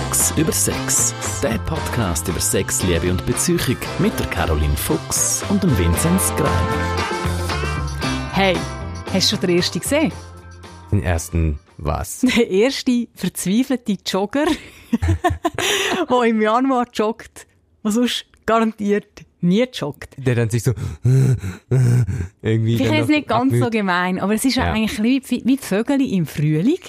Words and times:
Fuchs 0.00 0.32
über 0.38 0.52
Sex. 0.52 1.14
Der 1.42 1.58
Podcast 1.58 2.26
über 2.28 2.40
Sex, 2.40 2.82
Liebe 2.84 3.10
und 3.10 3.24
Beziehung 3.26 3.76
mit 3.98 4.18
der 4.18 4.26
Caroline 4.28 4.76
Fuchs 4.76 5.44
und 5.50 5.62
dem 5.62 5.76
Vinzenz 5.76 6.32
Grein. 6.36 6.68
Hey, 8.32 8.56
hast 9.12 9.30
du 9.30 9.36
schon 9.36 9.46
den 9.46 9.56
ersten 9.56 9.80
gesehen? 9.80 10.12
Den 10.90 11.02
ersten 11.02 11.58
was? 11.76 12.20
Der 12.36 12.50
erste 12.50 13.08
verzweifelte 13.14 13.98
Jogger, 14.06 14.46
der 16.08 16.22
im 16.22 16.40
Januar 16.40 16.86
joggt, 16.92 17.46
der 17.84 17.90
sonst 17.90 18.26
garantiert 18.46 19.26
nie 19.40 19.66
joggt. 19.72 20.14
Der 20.16 20.34
dann 20.34 20.48
sich 20.48 20.62
so 20.62 20.72
irgendwie. 22.42 22.74
Ich 22.74 22.80
ist 22.80 23.08
nicht 23.08 23.28
ganz 23.28 23.52
abmüht. 23.52 23.64
so 23.64 23.70
gemein, 23.70 24.18
aber 24.18 24.34
es 24.34 24.44
ist 24.44 24.56
ja. 24.56 24.72
eigentlich 24.72 25.02
wie, 25.02 25.22
wie 25.28 25.56
die 25.56 25.58
Vögel 25.58 26.00
im 26.00 26.26
Frühling. 26.26 26.80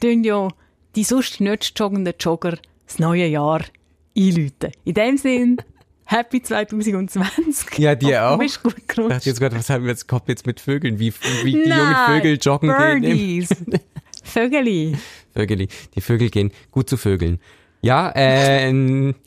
Tun 0.00 0.22
ja 0.22 0.48
die 0.94 1.04
sonst 1.04 1.40
nicht 1.40 1.78
joggenden 1.78 2.14
Jogger 2.18 2.58
das 2.86 2.98
neue 2.98 3.26
Jahr 3.26 3.62
einläuten. 4.16 4.72
In 4.84 4.94
dem 4.94 5.16
Sinn, 5.16 5.56
Happy 6.06 6.42
2020. 6.42 7.78
Ja, 7.78 7.94
dir 7.94 8.26
auch. 8.26 8.32
Du 8.32 8.38
bist 8.38 8.62
gut 8.62 8.76
gerutscht. 8.88 8.98
Ich 8.98 9.08
dachte 9.08 9.28
jetzt 9.30 9.40
gerade, 9.40 9.56
was 9.56 9.70
haben 9.70 9.84
wir 9.84 9.90
jetzt 9.90 10.06
gehabt 10.06 10.28
jetzt 10.28 10.46
mit 10.46 10.60
Vögeln? 10.60 10.98
Wie, 10.98 11.12
wie 11.42 11.52
die 11.52 11.68
jungen 11.68 11.96
Vögel 12.06 12.38
joggen 12.40 12.68
Birdies. 12.68 13.48
gehen. 13.48 13.80
Vögeli. 14.24 14.96
Vögeli. 15.34 15.68
Die 15.94 16.00
Vögel 16.00 16.30
gehen 16.30 16.52
gut 16.70 16.88
zu 16.88 16.96
Vögeln. 16.96 17.40
Ja, 17.80 18.12
ähm, 18.14 19.14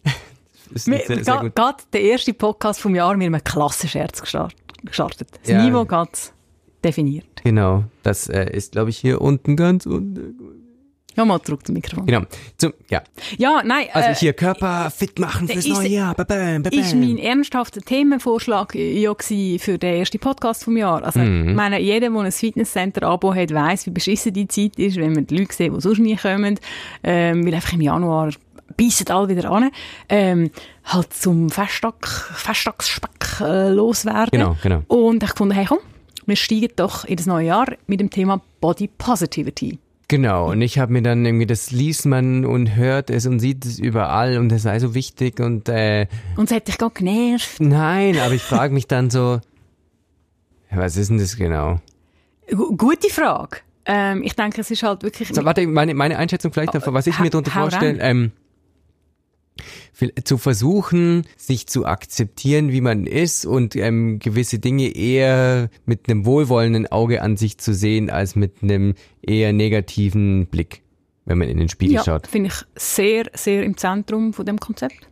Gerade 0.74 1.84
der 1.94 2.02
erste 2.02 2.34
Podcast 2.34 2.82
vom 2.82 2.94
Jahr 2.94 3.16
mit 3.16 3.28
einem 3.28 3.44
Klassenscherz 3.44 4.22
gestartet. 4.22 5.30
Das 5.42 5.50
ja. 5.50 5.64
Niveau 5.64 5.86
ganz 5.86 6.34
definiert. 6.84 7.28
Genau, 7.44 7.86
das 8.04 8.28
äh, 8.28 8.52
ist, 8.52 8.74
glaube 8.74 8.90
ich, 8.90 8.98
hier 8.98 9.22
unten 9.22 9.56
ganz 9.56 9.86
unten. 9.86 10.57
Ja, 11.18 11.26
mal 11.26 11.42
zurück 11.42 11.66
zum 11.66 11.74
Mikrofon. 11.74 12.06
Genau. 12.06 12.22
Zum, 12.58 12.74
ja. 12.90 13.02
Ja, 13.38 13.64
nein. 13.66 13.88
Also 13.92 14.10
äh, 14.10 14.16
hier 14.16 14.34
Körper 14.34 14.92
fit 14.92 15.18
machen 15.18 15.48
fürs 15.48 15.66
neue 15.66 15.88
Jahr. 15.88 16.14
Ba 16.14 16.24
-bam, 16.24 16.62
ba 16.62 16.70
-bam. 16.70 16.80
Ist 16.80 16.94
mein 16.94 17.18
ernsthafter 17.18 17.82
Themenvorschlag 17.82 18.76
ja 18.76 19.14
für 19.18 19.78
den 19.80 19.96
ersten 19.96 20.20
Podcast 20.20 20.64
vom 20.64 20.78
Jahr. 20.78 21.04
Also, 21.04 21.20
mhm. 21.20 21.50
ich 21.50 21.56
meine, 21.56 21.80
jeder, 21.80 22.12
der 22.12 22.20
ein 22.20 22.32
Fitnesscenter-Abo 22.32 23.34
hat, 23.34 23.52
weiss, 23.52 23.88
wie 23.88 23.92
beschissen 23.92 24.32
die 24.32 24.48
Zeit 24.48 24.78
ist, 24.78 24.98
wenn 24.98 25.14
man 25.14 25.26
die 25.26 25.38
Leute 25.40 25.54
sieht, 25.54 25.74
die 25.76 25.82
sonst 25.82 25.98
nie 25.98 26.16
kommen. 26.16 26.60
Ähm, 27.04 27.44
weil 27.46 27.56
einfach 27.56 27.74
im 27.74 27.82
Januar 27.82 28.30
beißen 28.78 29.08
alle 29.08 29.30
wieder 29.30 29.50
an, 29.50 29.72
ähm, 30.10 30.52
halt 30.86 31.14
zum 31.14 31.50
Festtag, 31.50 32.08
Festtagsspeck 32.08 33.42
äh, 33.42 33.70
loswerden. 33.70 34.30
Genau, 34.32 34.56
genau. 34.62 34.84
Und 34.88 35.24
ich 35.24 35.34
fand, 35.34 35.56
hey 35.56 35.66
komm, 35.66 35.80
wir 36.28 36.36
steigen 36.36 36.70
doch 36.76 37.06
in 37.06 37.16
das 37.16 37.26
neue 37.26 37.48
Jahr 37.48 37.68
mit 37.88 38.00
dem 38.00 38.12
Thema 38.12 38.40
Body 38.62 38.88
Positivity. 38.88 39.80
Genau, 40.10 40.52
und 40.52 40.62
ich 40.62 40.80
habe 40.80 40.94
mir 40.94 41.02
dann 41.02 41.26
irgendwie, 41.26 41.46
das 41.46 41.72
liest 41.72 42.06
man 42.06 42.46
und 42.46 42.76
hört 42.76 43.10
es 43.10 43.26
und 43.26 43.40
sieht 43.40 43.66
es 43.66 43.78
überall 43.78 44.38
und 44.38 44.50
das 44.50 44.62
sei 44.62 44.80
so 44.80 44.94
wichtig 44.94 45.42
und 45.42 45.68
äh, 45.68 46.08
Und 46.38 46.50
es 46.50 46.56
hat 46.56 46.68
dich 46.70 46.78
gar 46.78 46.92
genervt. 46.92 47.60
Nein, 47.60 48.18
aber 48.18 48.34
ich 48.34 48.42
frage 48.42 48.74
mich 48.74 48.88
dann 48.88 49.10
so, 49.10 49.42
was 50.72 50.96
ist 50.96 51.10
denn 51.10 51.18
das 51.18 51.36
genau? 51.36 51.82
G 52.48 52.56
gute 52.78 53.10
Frage. 53.10 53.58
Ähm, 53.86 54.24
ich 54.24 54.36
denke, 54.36 54.62
es 54.62 54.72
ist 54.72 54.84
halt 54.84 55.04
wirklich... 55.04 55.30
So, 55.30 55.44
warte, 55.44 55.68
meine, 55.68 55.94
meine 55.94 56.18
Einschätzung 56.18 56.54
vielleicht, 56.54 56.76
oh, 56.76 56.94
was 56.94 57.08
ich 57.08 57.20
mir 57.20 57.30
darunter 57.30 57.52
vorstelle, 57.52 58.00
ähm, 58.02 58.32
zu 60.24 60.38
versuchen, 60.38 61.26
sich 61.36 61.68
zu 61.68 61.86
akzeptieren, 61.86 62.72
wie 62.72 62.82
man 62.82 63.06
ist 63.06 63.46
und 63.46 63.76
ähm, 63.76 64.20
gewisse 64.20 64.60
Dinge 64.60 64.96
eher 64.96 65.70
mit 65.86 66.10
einem 66.10 66.26
wohlwollenden 66.26 66.88
Auge 66.88 67.22
an 67.22 67.38
sich 67.38 67.58
zu 67.58 67.74
sehen, 67.74 68.10
als 68.10 68.36
mit 68.36 68.62
einem 68.62 68.94
eher 69.22 69.54
negativen 69.54 70.48
Blick, 70.48 70.82
wenn 71.26 71.38
man 71.38 71.50
in 71.50 71.58
den 71.58 71.70
Spiegel 71.70 71.96
ja, 71.96 72.04
schaut. 72.04 72.28
finde 72.28 72.50
ich 72.50 72.82
sehr, 72.82 73.26
sehr 73.34 73.64
im 73.64 73.78
Zentrum 73.78 74.34
von 74.34 74.46
dem 74.46 74.60
Konzept. 74.60 75.08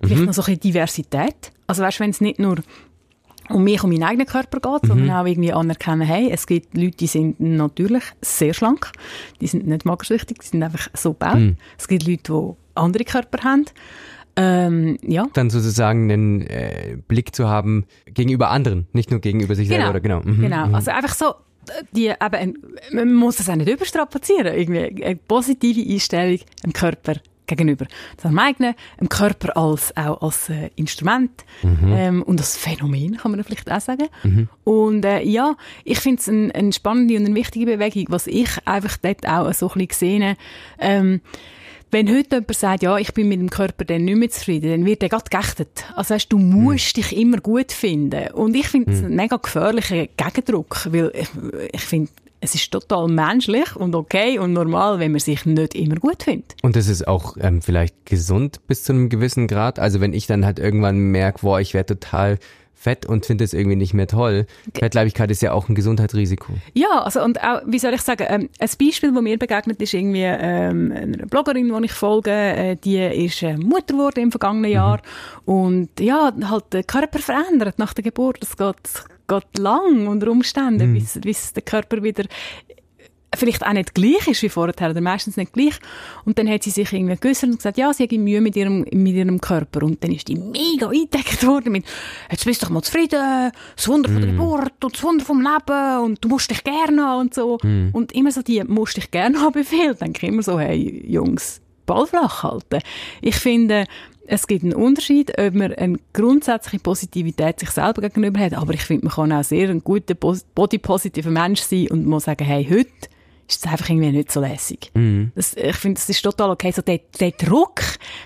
Vielleicht 0.00 0.20
mhm. 0.20 0.26
noch 0.26 0.34
so 0.34 0.42
ein 0.42 0.46
bisschen 0.46 0.60
Diversität. 0.60 1.52
Also 1.66 1.82
weißt, 1.82 2.00
wenn 2.00 2.10
es 2.10 2.20
nicht 2.20 2.38
nur 2.38 2.56
um 3.48 3.64
mich 3.64 3.82
und 3.82 3.90
meinen 3.90 4.02
eigenen 4.02 4.26
Körper 4.26 4.60
geht, 4.60 4.82
mhm. 4.84 4.88
sondern 4.88 5.10
auch 5.10 5.26
irgendwie 5.26 5.52
anerkennen, 5.52 6.02
hey, 6.02 6.30
es 6.30 6.46
gibt 6.46 6.76
Leute, 6.76 6.96
die 6.96 7.06
sind 7.06 7.40
natürlich 7.40 8.04
sehr 8.20 8.54
schlank, 8.54 8.90
die 9.40 9.46
sind 9.46 9.66
nicht 9.66 9.84
magersüchtig, 9.84 10.38
die 10.38 10.46
sind 10.46 10.62
einfach 10.62 10.88
so 10.94 11.12
gebaut. 11.12 11.38
Mhm. 11.38 11.56
Es 11.78 11.88
gibt 11.88 12.06
Leute, 12.06 12.22
die 12.22 12.65
andere 12.76 13.04
Körper 13.04 13.44
haben. 13.44 13.64
Ähm, 14.38 14.98
ja. 15.02 15.26
Dann 15.32 15.48
sozusagen 15.48 16.10
einen 16.10 16.42
äh, 16.42 16.98
Blick 17.08 17.34
zu 17.34 17.48
haben 17.48 17.86
gegenüber 18.06 18.50
anderen, 18.50 18.86
nicht 18.92 19.10
nur 19.10 19.20
gegenüber 19.20 19.54
sich 19.54 19.68
genau. 19.68 19.78
selber. 19.78 19.90
Oder, 19.90 20.00
genau, 20.00 20.20
mhm. 20.20 20.42
genau. 20.42 20.66
Mhm. 20.66 20.74
Also 20.74 20.90
einfach 20.90 21.14
so, 21.14 21.34
die, 21.92 22.08
eben, 22.08 22.58
man 22.92 23.14
muss 23.14 23.36
das 23.36 23.48
auch 23.48 23.56
nicht 23.56 23.68
überstrapazieren. 23.68 24.54
Irgendwie 24.54 25.04
eine 25.04 25.16
positive 25.16 25.80
Einstellung 25.90 26.40
im 26.64 26.72
Körper 26.72 27.14
gegenüber 27.46 27.86
seinem 28.20 28.38
eigenen, 28.38 28.74
im 29.00 29.08
Körper 29.08 29.56
als, 29.56 29.96
auch 29.96 30.20
als 30.20 30.48
äh, 30.48 30.70
Instrument 30.76 31.44
mhm. 31.62 31.92
ähm, 31.92 32.22
und 32.22 32.40
als 32.40 32.56
Phänomen, 32.56 33.16
kann 33.16 33.30
man 33.30 33.42
vielleicht 33.44 33.70
auch 33.70 33.80
sagen. 33.80 34.08
Mhm. 34.24 34.48
Und 34.64 35.04
äh, 35.04 35.22
ja, 35.22 35.54
ich 35.84 36.00
finde 36.00 36.20
es 36.20 36.28
eine 36.28 36.54
ein 36.54 36.72
spannende 36.72 37.16
und 37.16 37.26
eine 37.26 37.34
wichtige 37.34 37.66
Bewegung, 37.66 38.06
was 38.08 38.26
ich 38.26 38.50
einfach 38.64 38.96
dort 38.96 39.26
auch 39.28 39.52
so 39.54 39.66
ein 39.66 39.86
bisschen 39.86 39.88
gesehen 39.88 40.36
ähm, 40.78 41.20
wenn 41.90 42.08
heute 42.08 42.36
jemand 42.36 42.54
sagt, 42.54 42.82
ja, 42.82 42.98
ich 42.98 43.14
bin 43.14 43.28
mit 43.28 43.40
dem 43.40 43.50
Körper 43.50 43.84
dann 43.84 44.04
nicht 44.04 44.16
mehr 44.16 44.30
zufrieden, 44.30 44.70
dann 44.70 44.84
wird 44.84 45.02
er 45.02 45.08
gerade 45.08 45.30
geächtet. 45.30 45.84
Also 45.94 46.14
weißt, 46.14 46.32
du 46.32 46.38
musst 46.38 46.96
mhm. 46.96 47.00
dich 47.00 47.16
immer 47.16 47.38
gut 47.38 47.72
finden. 47.72 48.32
Und 48.32 48.54
ich 48.56 48.68
finde 48.68 48.92
es 48.92 49.00
mhm. 49.00 49.06
einen 49.06 49.16
mega 49.16 49.36
gefährlichen 49.36 50.08
Gegendruck, 50.16 50.88
weil 50.90 51.12
ich, 51.14 51.28
ich 51.72 51.82
finde, 51.82 52.10
es 52.40 52.54
ist 52.54 52.70
total 52.70 53.08
menschlich 53.08 53.74
und 53.76 53.94
okay 53.94 54.38
und 54.38 54.52
normal, 54.52 54.98
wenn 54.98 55.12
man 55.12 55.20
sich 55.20 55.46
nicht 55.46 55.74
immer 55.74 55.96
gut 55.96 56.24
findet. 56.24 56.54
Und 56.62 56.76
es 56.76 56.88
ist 56.88 57.08
auch 57.08 57.36
ähm, 57.40 57.62
vielleicht 57.62 58.06
gesund 58.06 58.66
bis 58.66 58.84
zu 58.84 58.92
einem 58.92 59.08
gewissen 59.08 59.46
Grad. 59.46 59.78
Also 59.78 60.00
wenn 60.00 60.12
ich 60.12 60.26
dann 60.26 60.44
halt 60.44 60.58
irgendwann 60.58 60.98
merke, 60.98 61.40
boah, 61.42 61.60
ich 61.60 61.74
werde 61.74 61.98
total 61.98 62.38
fett 62.76 63.06
und 63.06 63.26
finde 63.26 63.42
es 63.42 63.54
irgendwie 63.54 63.76
nicht 63.76 63.94
mehr 63.94 64.06
toll. 64.06 64.46
Fettleibigkeit 64.78 65.30
ist 65.30 65.42
ja 65.42 65.52
auch 65.52 65.68
ein 65.68 65.74
Gesundheitsrisiko. 65.74 66.52
Ja, 66.74 67.02
also 67.02 67.24
und 67.24 67.42
auch, 67.42 67.62
wie 67.66 67.78
soll 67.78 67.94
ich 67.94 68.02
sagen, 68.02 68.26
ähm, 68.28 68.48
ein 68.60 68.68
Beispiel, 68.78 69.12
das 69.12 69.22
mir 69.22 69.38
begegnet 69.38 69.80
ist 69.82 69.94
irgendwie 69.94 70.22
ähm, 70.22 70.92
eine 70.94 71.26
Bloggerin, 71.26 71.72
die 71.76 71.84
ich 71.86 71.92
folge, 71.92 72.30
äh, 72.30 72.76
die 72.76 72.98
ist 72.98 73.42
äh, 73.42 73.56
Mutter 73.56 73.94
geworden 73.94 74.20
im 74.20 74.30
vergangenen 74.30 74.70
Jahr 74.70 75.00
mhm. 75.46 75.52
und 75.52 76.00
ja, 76.00 76.32
halt 76.44 76.72
der 76.72 76.84
Körper 76.84 77.18
verändert 77.18 77.78
nach 77.78 77.94
der 77.94 78.04
Geburt. 78.04 78.38
Das 78.40 78.56
geht 78.56 78.76
geht 79.28 79.58
lang 79.58 80.06
unter 80.06 80.30
Umständen, 80.30 80.90
mhm. 80.90 80.94
bis, 80.94 81.20
bis 81.20 81.52
der 81.52 81.62
Körper 81.62 82.02
wieder 82.02 82.24
vielleicht 83.36 83.66
auch 83.66 83.72
nicht 83.72 83.94
gleich 83.94 84.26
ist 84.28 84.42
wie 84.42 84.48
vorher, 84.48 84.74
oder 84.90 85.00
meistens 85.00 85.36
nicht 85.36 85.52
gleich. 85.52 85.74
Und 86.24 86.38
dann 86.38 86.48
hat 86.48 86.62
sie 86.62 86.70
sich 86.70 86.92
irgendwie 86.92 87.16
geäussert 87.16 87.50
und 87.50 87.56
gesagt, 87.56 87.78
ja, 87.78 87.92
sie 87.92 88.04
hat 88.04 88.12
Mühe 88.12 88.40
mit 88.40 88.56
ihrem, 88.56 88.86
mit 88.92 89.14
ihrem 89.14 89.40
Körper. 89.40 89.84
Und 89.84 90.02
dann 90.02 90.12
ist 90.12 90.28
die 90.28 90.36
mega 90.36 90.88
eingedeckt 90.88 91.46
worden 91.46 91.72
mit, 91.72 91.84
jetzt 92.30 92.44
bist 92.44 92.62
du 92.62 92.66
doch 92.66 92.72
mal 92.72 92.82
zufrieden, 92.82 93.52
das 93.76 93.88
Wunder 93.88 94.08
von 94.08 94.22
der 94.22 94.32
mm. 94.32 94.36
Geburt 94.36 94.84
und 94.84 94.94
das 94.94 95.02
Wunder 95.02 95.24
vom 95.24 95.40
Leben 95.40 96.04
und 96.04 96.24
du 96.24 96.28
musst 96.28 96.50
dich 96.50 96.64
gerne 96.64 97.02
haben 97.02 97.20
und 97.20 97.34
so. 97.34 97.58
Mm. 97.62 97.90
Und 97.92 98.12
immer 98.12 98.32
so 98.32 98.42
die, 98.42 98.62
musst 98.64 98.96
dich 98.96 99.10
gerne 99.10 99.40
haben 99.40 99.52
Befehl, 99.52 99.94
denke 99.94 100.26
ich 100.26 100.32
immer 100.32 100.42
so, 100.42 100.58
hey, 100.58 101.04
Jungs, 101.06 101.60
Ball 101.86 102.06
flach 102.06 102.42
halten. 102.42 102.80
Ich 103.22 103.36
finde, 103.36 103.86
es 104.26 104.46
gibt 104.46 104.64
einen 104.64 104.74
Unterschied, 104.74 105.38
ob 105.38 105.54
man 105.54 105.72
eine 105.72 105.98
grundsätzliche 106.12 106.82
Positivität 106.82 107.60
sich 107.60 107.70
selber 107.70 108.02
gegenüber 108.02 108.40
hat, 108.40 108.54
aber 108.54 108.74
ich 108.74 108.82
finde, 108.82 109.06
man 109.06 109.14
kann 109.14 109.32
auch 109.32 109.44
sehr 109.44 109.70
ein 109.70 109.82
guter, 109.82 110.14
body-positiver 110.14 111.30
Mensch 111.30 111.60
sein 111.60 111.88
und 111.88 112.06
muss 112.06 112.24
sagen, 112.24 112.44
hey, 112.44 112.66
heute 112.68 112.90
ist 113.48 113.64
es 113.64 113.70
einfach 113.70 113.88
irgendwie 113.88 114.10
nicht 114.10 114.32
so 114.32 114.40
lässig. 114.40 114.90
Mhm. 114.94 115.30
Das, 115.34 115.54
ich 115.54 115.76
finde, 115.76 116.00
das 116.00 116.08
ist 116.08 116.22
total 116.22 116.50
okay. 116.50 116.72
So 116.72 116.82
der, 116.82 117.00
der 117.20 117.30
Druck, 117.30 117.80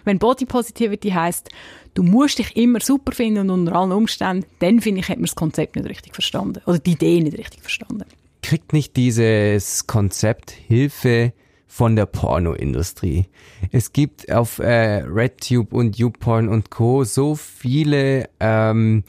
wenn 0.04 0.18
Body 0.18 0.46
Positivity 0.46 1.10
heisst, 1.10 1.50
du 1.94 2.02
musst 2.02 2.38
dich 2.38 2.56
immer 2.56 2.80
super 2.80 3.12
finden 3.12 3.50
und 3.50 3.60
unter 3.60 3.76
allen 3.76 3.92
Umständen, 3.92 4.46
dann 4.60 4.80
finde 4.80 5.00
ich, 5.00 5.08
hat 5.08 5.18
man 5.18 5.26
das 5.26 5.34
Konzept 5.34 5.76
nicht 5.76 5.88
richtig 5.88 6.14
verstanden. 6.14 6.62
Oder 6.66 6.78
die 6.78 6.92
Idee 6.92 7.20
nicht 7.20 7.36
richtig 7.36 7.60
verstanden. 7.60 8.04
Kriegt 8.42 8.72
nicht 8.72 8.96
dieses 8.96 9.86
Konzept 9.86 10.50
Hilfe 10.50 11.34
von 11.70 11.94
der 11.94 12.06
Pornoindustrie? 12.06 13.26
Es 13.70 13.92
gibt 13.92 14.30
auf 14.30 14.58
äh, 14.58 15.04
RedTube 15.06 15.72
und 15.72 15.96
YouPorn 15.96 16.48
und 16.48 16.68
Co. 16.70 17.04
so 17.04 17.36
viele 17.36 18.28
ähm, 18.40 19.04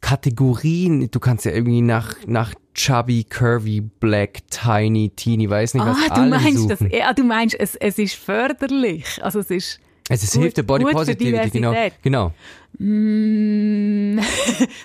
Kategorien. 0.00 1.10
Du 1.10 1.20
kannst 1.20 1.44
ja 1.44 1.52
irgendwie 1.52 1.82
nach, 1.82 2.14
nach 2.26 2.54
chubby, 2.74 3.24
curvy, 3.24 3.82
black, 3.82 4.40
tiny, 4.50 5.10
teeny, 5.10 5.50
weiß 5.50 5.74
nicht 5.74 5.84
was. 5.84 5.98
Ah, 6.10 6.14
du 6.14 6.30
meinst 6.30 6.70
das, 6.70 6.80
ja, 6.90 7.12
du 7.12 7.24
meinst, 7.24 7.54
es, 7.60 7.76
es 7.76 7.98
ist 7.98 8.14
förderlich. 8.14 9.22
Also 9.22 9.40
es 9.40 9.50
ist. 9.50 9.80
Es 10.08 10.22
ist 10.22 10.34
hilft 10.34 10.56
der 10.56 10.62
Body 10.62 10.84
Positivity, 10.84 11.50
genau. 11.50 11.74
genau. 12.02 12.32
Mm. 12.78 14.20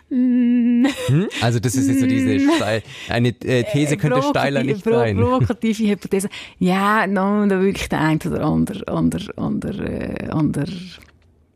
hm? 0.09 1.27
Also 1.41 1.59
das 1.59 1.75
ist 1.75 1.88
jetzt 1.88 2.00
so 2.00 2.07
diese 2.07 2.39
Steil, 2.56 2.81
eine 3.09 3.29
äh, 3.44 3.63
These 3.71 3.97
könnte 3.97 4.23
steiler 4.23 4.63
nicht 4.63 4.83
pro, 4.83 4.91
sein. 4.91 5.18
Provokative 5.18 5.83
Hypothese. 5.89 6.29
Ja, 6.57 7.06
no, 7.06 7.45
da 7.45 7.62
wirklich 7.62 7.89
der 7.89 8.00
ein 8.00 8.19
oder 8.25 8.44
andere, 8.45 8.88
andere, 8.88 9.38
andere, 9.38 9.85
äh, 9.85 10.29
andere 10.29 10.71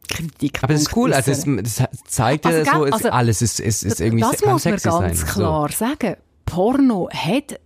Kritik. 0.10 0.60
Aber 0.62 0.74
das 0.74 0.84
ist 0.84 0.96
cool, 0.96 1.14
also 1.14 1.32
es, 1.32 1.46
das 1.46 1.88
zeigt 2.06 2.46
also, 2.46 2.60
ja 2.60 2.66
so, 2.78 2.84
also, 2.84 3.10
alles 3.10 3.42
ist, 3.42 3.60
ist, 3.60 3.84
ist 3.84 4.00
irgendwie 4.00 4.22
Das 4.22 4.46
muss 4.46 4.66
man 4.66 4.74
ganz 4.76 4.84
sein. 4.84 5.14
klar 5.16 5.70
so. 5.70 5.76
sagen. 5.76 6.18
Porno 6.46 7.10
hat 7.12 7.60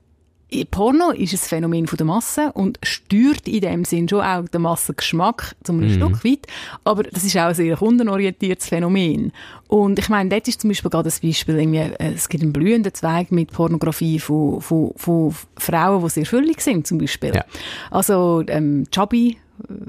Porno 0.72 1.12
ist 1.12 1.34
ein 1.34 1.38
Phänomen 1.38 1.88
von 1.88 1.98
der 1.98 2.08
Masse 2.08 2.52
und 2.54 2.80
steuert 2.82 3.48
in 3.48 3.62
dem 3.62 3.86
Sinn 3.86 4.10
schon 4.10 4.22
auch 4.22 4.48
den 4.48 4.64
Massengeschmack 4.64 5.56
zu 5.64 5.74
einem 5.74 5.88
mhm. 5.88 5.94
Stück 5.94 6.26
weit. 6.26 6.48
Aber 6.84 7.04
das 7.04 7.24
ist 7.24 7.38
auch 7.38 7.48
ein 7.50 7.54
sehr 7.54 7.78
kundenorientiertes 7.78 8.68
Phänomen. 8.68 9.32
Und 9.68 10.00
ich 10.00 10.10
meine, 10.10 10.30
dort 10.30 10.48
ist 10.48 10.62
zum 10.62 10.70
Beispiel 10.70 10.90
gerade 10.90 11.06
das 11.06 11.20
Beispiel, 11.20 11.60
irgendwie, 11.60 11.78
äh, 11.78 12.14
es 12.14 12.30
gibt 12.30 12.44
einen 12.44 12.54
blühenden 12.54 12.94
Zweig 12.94 13.32
mit 13.32 13.52
Pornografie 13.52 14.20
von, 14.20 14.60
von, 14.62 14.92
von 14.96 15.36
Frauen, 15.58 16.04
die 16.04 16.10
sehr 16.10 16.26
füllig 16.26 16.62
sind, 16.62 16.88
zum 16.88 16.98
Beispiel. 16.98 17.36
Ja. 17.36 17.46
Also, 17.92 18.44
ähm, 18.48 18.86
Chubby, 18.92 19.38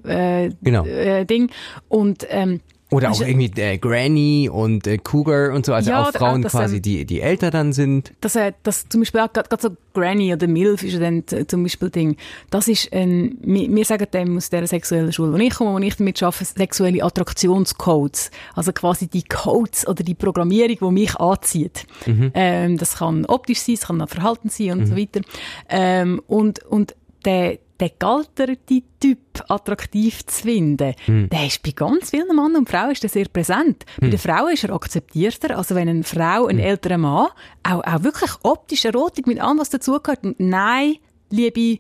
äh, 0.05 0.51
genau. 0.63 0.85
äh, 0.85 1.25
Ding. 1.25 1.51
Und, 1.89 2.27
ähm, 2.29 2.61
oder 2.91 3.13
auch 3.13 3.21
irgendwie 3.21 3.51
äh, 3.61 3.79
Granny 3.79 4.49
und 4.53 4.87
äh, 4.87 4.99
Cougar 4.99 5.53
und 5.53 5.65
so, 5.65 5.73
also 5.73 5.91
ja, 5.91 6.03
auch 6.03 6.13
Frauen 6.13 6.43
das, 6.43 6.53
quasi, 6.53 6.77
ähm, 6.77 6.83
die, 6.83 7.05
die 7.05 7.21
älter 7.21 7.51
dann 7.51 7.73
sind. 7.73 8.13
Das, 8.21 8.35
äh, 8.35 8.53
das 8.65 8.89
zum 8.89 9.03
Beispiel 9.03 9.21
auch 9.21 9.33
gerade 9.33 9.49
so 9.61 9.71
Granny 9.95 10.33
oder 10.33 10.49
Milf 10.49 10.83
ist 10.83 10.95
ja 10.95 10.99
dann 11.01 11.25
zum 11.47 11.63
Beispiel 11.63 11.91
Ding. 11.91 12.17
Das 12.51 12.69
ist 12.69 12.93
ein, 12.93 13.39
wir, 13.43 13.69
wir 13.69 13.85
sagen 13.85 14.07
dem 14.13 14.37
aus 14.37 14.51
der 14.51 14.67
sexuellen 14.67 15.13
Schule, 15.13 15.33
wo 15.33 15.37
ich 15.37 15.55
komme, 15.55 15.73
wo 15.73 15.79
ich 15.79 15.97
damit 15.97 16.21
arbeite, 16.23 16.45
sexuelle 16.45 17.05
Attraktionscodes. 17.05 18.31
Also 18.55 18.73
quasi 18.73 19.07
die 19.07 19.23
Codes 19.23 19.87
oder 19.87 20.03
die 20.03 20.15
Programmierung, 20.15 20.77
die 20.81 21.01
mich 21.01 21.17
anzieht. 21.17 21.87
Mhm. 22.07 22.33
Ähm, 22.35 22.77
das 22.77 22.97
kann 22.97 23.25
optisch 23.27 23.61
sein, 23.61 23.75
es 23.77 23.87
kann 23.87 24.03
auch 24.03 24.09
Verhalten 24.09 24.49
sein 24.49 24.73
und 24.73 24.81
mhm. 24.81 24.87
so 24.87 24.97
weiter. 24.97 25.21
Ähm, 25.69 26.21
und, 26.27 26.65
und 26.65 26.97
der, 27.25 27.59
den 27.81 27.91
gealterten 27.99 28.83
Typ 29.01 29.19
attraktiv 29.49 30.27
zu 30.27 30.43
finden, 30.43 30.95
hm. 31.07 31.29
der 31.31 31.47
ist 31.47 31.63
bei 31.63 31.71
ganz 31.71 32.11
vielen 32.11 32.29
Männern 32.29 32.57
und 32.57 32.69
Frauen 32.69 32.91
ist 32.91 33.03
der 33.03 33.11
sehr 33.11 33.27
präsent. 33.27 33.85
Hm. 33.95 34.01
Bei 34.01 34.09
den 34.09 34.19
Frauen 34.19 34.53
ist 34.53 34.65
er 34.65 34.75
akzeptierter. 34.75 35.57
Also 35.57 35.75
wenn 35.75 35.89
eine 35.89 36.05
Frau, 36.05 36.47
ein 36.47 36.59
hm. 36.59 36.65
älterer 36.65 36.99
Mann, 36.99 37.29
auch, 37.63 37.85
auch 37.85 38.03
wirklich 38.03 38.31
optisch 38.43 38.85
Erotik 38.85 39.27
mit 39.27 39.41
allem, 39.41 39.59
was 39.59 39.71
dazugehört, 39.71 40.21
nein, 40.39 40.97
liebe 41.31 41.79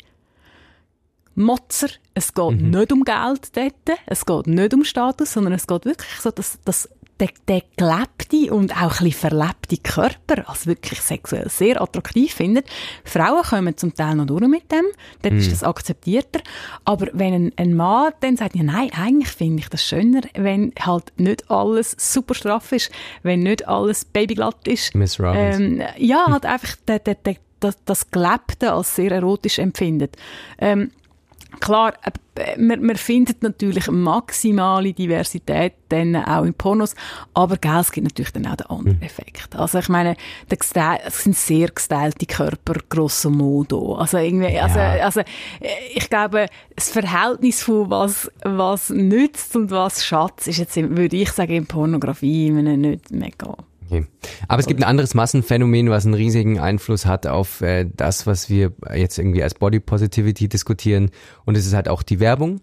Motzer, 1.35 1.89
es 2.15 2.35
geht 2.35 2.61
mhm. 2.61 2.71
nicht 2.71 2.93
um 2.93 3.05
Geld 3.05 3.57
dort, 3.57 3.99
es 4.07 4.27
geht 4.27 4.47
nicht 4.47 4.75
um 4.75 4.85
Status, 4.85 5.33
sondern 5.33 5.55
es 5.55 5.67
geht 5.67 5.85
wirklich 5.85 6.21
so, 6.21 6.31
dass, 6.31 6.59
dass 6.65 6.89
der, 7.21 7.29
der 7.47 7.63
gelebte 7.77 8.53
und 8.53 8.75
auch 8.75 9.01
ein 9.01 9.05
bisschen 9.05 9.31
verlebte 9.31 9.77
Körper 9.77 10.49
als 10.49 10.67
wirklich 10.67 11.01
sexuell 11.01 11.49
sehr 11.49 11.81
attraktiv 11.81 12.33
findet. 12.33 12.67
Frauen 13.05 13.43
kommen 13.43 13.77
zum 13.77 13.95
Teil 13.95 14.17
noch 14.17 14.27
durch 14.27 14.47
mit 14.49 14.71
dem, 14.73 14.87
dann 15.23 15.35
mm. 15.35 15.39
ist 15.39 15.45
hm. 15.45 15.53
das 15.53 15.65
akzeptierter. 15.65 16.41
Aber 16.85 17.09
wenn 17.13 17.35
ein, 17.35 17.53
ein 17.57 17.75
Mann 17.75 18.13
dann 18.21 18.37
sagt, 18.37 18.57
ja 18.57 18.63
nein, 18.63 18.91
eigentlich 18.97 19.29
finde 19.29 19.61
ich 19.61 19.69
das 19.69 19.85
schöner, 19.85 20.23
wenn 20.35 20.73
halt 20.81 21.13
nicht 21.17 21.51
alles 21.51 21.95
super 21.99 22.35
straff 22.35 22.73
ist, 22.73 22.91
wenn 23.23 23.41
nicht 23.41 23.69
alles 23.69 24.05
babyglatt 24.05 24.67
ist. 24.67 24.95
Miss 24.95 25.21
Robbins. 25.21 25.59
Ähm, 25.59 25.83
ja, 25.99 26.27
halt 26.27 26.47
einfach 26.47 26.77
der, 26.89 27.01
der, 27.01 27.15
der, 27.17 27.37
das, 27.61 27.77
das 27.85 28.11
Gelebte 28.11 28.73
als 28.73 28.97
sehr 28.97 29.13
erotisch 29.13 29.59
empfindet. 29.59 30.17
Ähm, 30.59 30.91
klar, 31.59 31.95
äh, 32.05 32.59
man, 32.59 32.83
man 32.83 32.97
findet 32.97 33.43
natürlich 33.43 33.91
maximale 33.91 34.93
Diversität 34.93 35.75
dann 35.89 36.17
auch 36.17 36.45
in 36.45 36.55
Pornos, 36.55 36.95
aber 37.35 37.57
gell, 37.57 37.81
es 37.81 37.93
gibt 37.93 38.05
natürlich 38.05 38.33
dann 38.33 38.47
auch 38.47 38.57
den 38.57 38.67
anderen 38.67 38.97
mhm. 38.99 39.03
Effekt. 39.03 39.57
Also 39.57 39.79
ich 39.79 39.89
meine, 39.89 40.17
es 40.49 41.23
sind 41.23 41.37
sehr 41.37 41.69
gestylte 41.69 42.27
Körper, 42.27 42.75
grosso 42.89 43.31
modo. 43.31 43.97
Also 43.97 44.19
irgendwie, 44.19 44.59
also, 44.59 44.79
ja. 44.79 45.05
also 45.05 45.21
äh, 45.21 45.25
ich 45.95 46.09
glaube, 46.09 46.47
das 46.77 46.91
Verhältnis 46.91 47.63
von 47.63 47.91
was, 47.91 48.31
was 48.43 48.91
nützt 48.91 49.57
und 49.57 49.71
was 49.71 50.05
Schatz 50.05 50.47
ist 50.47 50.59
jetzt, 50.59 50.77
würde 50.77 51.17
ich 51.17 51.31
sagen, 51.33 51.53
in 51.53 51.67
Pornografie 51.67 52.51
nicht 52.51 53.11
mega 53.11 53.57
Okay. 53.91 54.07
Aber 54.47 54.61
es 54.61 54.67
gibt 54.67 54.81
ein 54.81 54.85
anderes 54.85 55.15
Massenphänomen, 55.15 55.91
was 55.91 56.05
einen 56.05 56.15
riesigen 56.15 56.61
Einfluss 56.61 57.07
hat 57.07 57.27
auf 57.27 57.61
äh, 57.61 57.87
das, 57.97 58.27
was 58.27 58.49
wir 58.49 58.73
jetzt 58.95 59.19
irgendwie 59.19 59.43
als 59.43 59.55
Body 59.55 59.81
Positivity 59.81 60.49
diskutieren. 60.49 61.11
Und 61.45 61.57
es 61.57 61.67
ist 61.67 61.75
halt 61.75 61.89
auch 61.89 62.03
die 62.03 62.21
Werbung. 62.21 62.61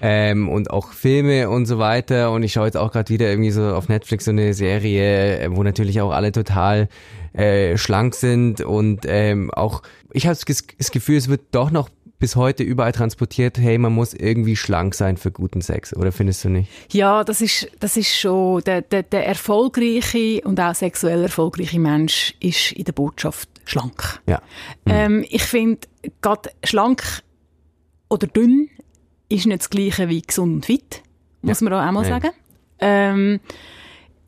Ähm, 0.00 0.48
und 0.48 0.70
auch 0.70 0.92
Filme 0.92 1.48
und 1.50 1.66
so 1.66 1.78
weiter. 1.78 2.32
Und 2.32 2.42
ich 2.42 2.52
schaue 2.52 2.66
jetzt 2.66 2.76
auch 2.76 2.92
gerade 2.92 3.10
wieder 3.10 3.28
irgendwie 3.28 3.50
so 3.50 3.74
auf 3.74 3.88
Netflix 3.88 4.24
so 4.24 4.32
eine 4.32 4.54
Serie, 4.54 5.38
äh, 5.38 5.54
wo 5.54 5.62
natürlich 5.62 6.00
auch 6.00 6.10
alle 6.10 6.32
total 6.32 6.88
äh, 7.34 7.76
schlank 7.76 8.14
sind 8.14 8.60
und 8.60 9.00
ähm, 9.06 9.50
auch 9.50 9.82
ich 10.12 10.28
habe 10.28 10.38
das 10.38 10.90
Gefühl, 10.92 11.16
es 11.16 11.28
wird 11.28 11.40
doch 11.50 11.72
noch 11.72 11.88
bis 12.24 12.36
heute 12.36 12.62
überall 12.62 12.92
transportiert, 12.92 13.58
hey, 13.58 13.76
man 13.76 13.92
muss 13.92 14.14
irgendwie 14.14 14.56
schlank 14.56 14.94
sein 14.94 15.18
für 15.18 15.30
guten 15.30 15.60
Sex, 15.60 15.94
oder 15.94 16.10
findest 16.10 16.42
du 16.42 16.48
nicht? 16.48 16.70
Ja, 16.90 17.22
das 17.22 17.42
ist, 17.42 17.68
das 17.80 17.98
ist 17.98 18.18
schon, 18.18 18.62
der, 18.62 18.80
der, 18.80 19.02
der 19.02 19.26
erfolgreiche 19.26 20.40
und 20.40 20.58
auch 20.58 20.74
sexuell 20.74 21.24
erfolgreiche 21.24 21.78
Mensch 21.78 22.34
ist 22.40 22.72
in 22.72 22.84
der 22.84 22.92
Botschaft 22.92 23.50
schlank. 23.66 24.22
Ja. 24.26 24.40
Mhm. 24.86 24.92
Ähm, 24.92 25.24
ich 25.28 25.42
finde, 25.42 25.86
gerade 26.22 26.48
schlank 26.64 27.02
oder 28.08 28.26
dünn 28.26 28.70
ist 29.28 29.44
nicht 29.44 29.60
das 29.60 29.68
Gleiche 29.68 30.08
wie 30.08 30.22
gesund 30.22 30.54
und 30.54 30.64
fit, 30.64 31.02
muss 31.42 31.60
ja. 31.60 31.64
man 31.64 31.74
auch 31.74 31.86
einmal 31.86 32.06
sagen. 32.06 32.30
Ähm, 32.78 33.40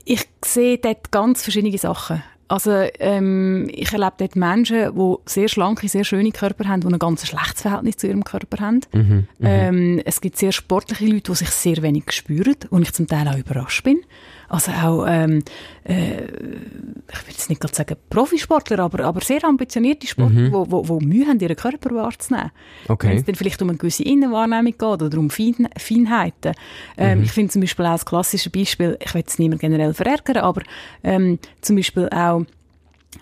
ich 0.04 0.28
sehe 0.44 0.76
dort 0.76 1.10
ganz 1.10 1.42
verschiedene 1.42 1.78
Sachen. 1.78 2.22
Also 2.48 2.70
ähm, 3.00 3.69
ich 3.72 3.93
erlebe 3.93 4.12
dort 4.19 4.37
Menschen, 4.37 4.94
die 4.94 5.14
sehr 5.26 5.48
schlanke, 5.48 5.88
sehr 5.88 6.04
schöne 6.04 6.31
Körper 6.31 6.69
haben, 6.69 6.81
die 6.81 6.87
ein 6.87 6.98
ganz 6.98 7.26
schlechtes 7.26 7.62
Verhältnis 7.62 7.96
zu 7.96 8.06
ihrem 8.06 8.22
Körper 8.22 8.64
haben. 8.64 8.81
Mhm, 8.93 9.02
mhm, 9.02 9.26
ähm, 9.40 10.02
es 10.04 10.20
gibt 10.20 10.37
sehr 10.37 10.52
sportliche 10.52 11.06
Leute, 11.06 11.32
die 11.32 11.34
sich 11.37 11.50
sehr 11.50 11.82
wenig 11.82 12.12
spüren 12.12 12.56
und 12.70 12.82
ich 12.82 12.93
zum 12.93 13.06
Teil 13.08 13.26
auch 13.28 13.37
überrascht 13.37 13.82
bin. 13.82 14.00
Also 14.48 14.72
auch, 14.72 15.06
ähm, 15.08 15.43
äh, 15.84 16.25
ich 16.25 16.28
will 16.28 17.31
jetzt 17.31 17.48
nicht 17.48 17.60
gerade 17.60 17.75
sagen 17.75 17.96
Profisportler, 18.10 18.78
aber, 18.81 19.04
aber 19.04 19.20
sehr 19.20 19.44
ambitionierte 19.44 20.06
Sportler, 20.06 20.40
mhm. 20.40 20.52
wo, 20.52 20.70
wo, 20.70 20.88
wo 20.88 21.00
Mühe 21.00 21.26
haben, 21.26 21.40
ihren 21.40 21.56
Körper 21.56 21.94
wahrzunehmen. 21.94 22.50
Okay. 22.88 23.08
Wenn 23.08 23.16
es 23.19 23.25
dann 23.25 23.34
vielleicht 23.34 23.60
um 23.62 23.70
eine 23.70 23.78
gewisse 23.78 24.04
Innenwahrnehmung 24.04 24.72
geht 24.72 24.82
oder 24.82 25.19
um 25.19 25.31
Fein, 25.31 25.69
Feinheiten. 25.76 26.54
Ähm, 26.96 27.19
mhm. 27.19 27.25
Ich 27.25 27.32
finde 27.32 27.52
zum 27.52 27.60
Beispiel 27.60 27.87
auch 27.87 27.93
das 27.93 28.06
klassische 28.06 28.50
Beispiel, 28.50 28.96
ich 29.04 29.14
will 29.14 29.25
es 29.26 29.38
niemand 29.38 29.60
generell 29.60 29.94
verärgern, 29.94 30.38
aber 30.38 30.62
ähm, 31.02 31.38
zum 31.60 31.76
Beispiel 31.76 32.08
auch 32.10 32.44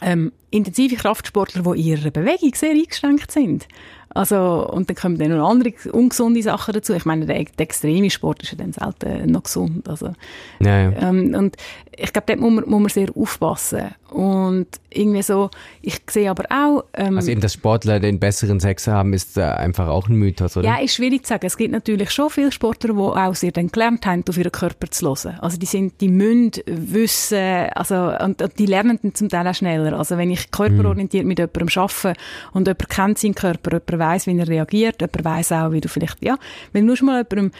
ähm, 0.03 0.32
intensive 0.50 0.97
Kraftsportler, 0.97 1.62
die 1.62 1.81
in 1.81 1.87
ihrer 1.87 2.11
Bewegung 2.11 2.55
sehr 2.55 2.70
eingeschränkt 2.70 3.31
sind. 3.31 3.67
Also, 4.15 4.69
und 4.71 4.89
dann 4.89 4.97
kommen 4.97 5.19
dann 5.19 5.37
noch 5.37 5.49
andere 5.49 5.73
ungesunde 5.93 6.43
Sachen 6.43 6.73
dazu. 6.73 6.95
Ich 6.95 7.05
meine, 7.05 7.27
der, 7.27 7.45
der 7.45 7.61
extreme 7.61 8.11
Sport 8.11 8.43
ist 8.45 8.53
ja 8.53 8.59
dann 8.59 8.73
selten 8.73 9.31
noch 9.31 9.43
gesund. 9.43 9.89
Also, 9.89 10.13
ja, 10.61 10.91
ja. 10.91 10.93
Ähm, 11.09 11.35
und 11.35 11.57
ich 11.97 12.13
glaube, 12.13 12.27
dort 12.29 12.41
muss 12.41 12.53
man, 12.53 12.65
muss 12.69 12.81
man 12.81 12.89
sehr 12.89 13.09
aufpassen. 13.17 13.95
Und 14.11 14.67
irgendwie 14.91 15.23
so, 15.23 15.51
ich 15.83 16.01
sehe 16.09 16.31
aber 16.31 16.45
auch... 16.49 16.85
Ähm, 16.95 17.17
also 17.17 17.31
eben, 17.31 17.41
dass 17.41 17.55
Sportler 17.55 17.99
den 17.99 18.21
besseren 18.21 18.61
Sex 18.61 18.87
haben, 18.87 19.13
ist 19.13 19.37
äh, 19.37 19.43
einfach 19.43 19.89
auch 19.89 20.09
ein 20.09 20.15
Mythos, 20.15 20.57
oder? 20.57 20.69
Ja, 20.69 20.79
ist 20.79 20.95
schwierig 20.95 21.25
zu 21.25 21.31
sagen. 21.31 21.47
Es 21.47 21.57
gibt 21.57 21.73
natürlich 21.73 22.13
schon 22.13 22.31
viele 22.31 22.53
Sportler, 22.53 22.95
die 22.95 23.01
auch 23.01 23.35
sehr 23.35 23.51
dann 23.51 23.69
gelernt 23.69 24.06
haben, 24.06 24.23
auf 24.29 24.39
ihren 24.39 24.53
Körper 24.53 24.89
zu 24.89 25.06
hören. 25.06 25.39
Also 25.41 25.59
die 25.59 25.67
sind, 25.67 26.01
die 26.01 26.09
müssen 26.09 26.53
wissen, 26.67 27.39
also, 27.75 28.13
und, 28.21 28.41
und 28.41 28.59
die 28.59 28.67
lernen 28.67 29.01
dann 29.03 29.15
zum 29.15 29.29
Teil 29.29 29.49
auch 29.49 29.55
schneller. 29.55 29.99
Also 29.99 30.17
wenn 30.17 30.31
ich 30.31 30.51
körperorientiert 30.53 31.27
mit 31.27 31.41
jemandem 31.41 31.69
arbeite 31.75 32.15
und 32.53 32.69
jemand 32.69 32.89
kennt 32.89 33.19
seinen 33.19 33.35
Körper, 33.35 33.73
jemand 33.73 34.01
weiß, 34.05 34.27
wie 34.27 34.39
er 34.39 34.49
reagiert, 34.49 35.01
jemand 35.01 35.25
weiß 35.25 35.53
auch, 35.53 35.73
wie 35.73 35.81
du 35.81 35.89
vielleicht, 35.89 36.23
ja, 36.23 36.39
wenn 36.73 36.87
du 36.87 36.96
schon 36.96 37.06
mal 37.06 37.25
jemandem 37.29 37.53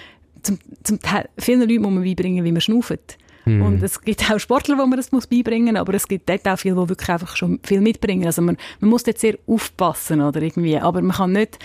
zum, 0.43 0.59
zum 0.83 1.01
Teil, 1.01 1.29
vielen 1.39 1.61
Leuten 1.61 1.83
muss 1.83 1.93
man 1.93 2.05
beibringen, 2.05 2.45
wie 2.45 2.53
man 2.53 2.61
schnauft. 2.61 3.19
Mhm. 3.45 3.63
Und 3.63 3.83
es 3.83 4.01
gibt 4.01 4.31
auch 4.31 4.39
Sportler, 4.39 4.79
wo 4.79 4.87
man 4.87 4.97
das 4.97 5.13
muss 5.13 5.27
beibringen 5.27 5.75
muss, 5.75 5.81
aber 5.81 5.95
es 5.95 6.09
gibt 6.09 6.29
dort 6.29 6.47
auch 6.49 6.59
viele, 6.59 6.77
die 6.77 6.89
wirklich 6.89 7.09
einfach 7.09 7.37
schon 7.37 7.61
viel 7.63 7.81
mitbringen. 7.81 8.27
Also 8.27 8.43
man, 8.43 8.57
man 8.81 8.91
muss 8.91 9.03
dort 9.03 9.19
sehr 9.19 9.37
aufpassen, 9.47 10.21
oder 10.21 10.41
irgendwie. 10.41 10.79
Aber 10.79 11.03
man 11.03 11.17
kann 11.17 11.33
nicht 11.33 11.59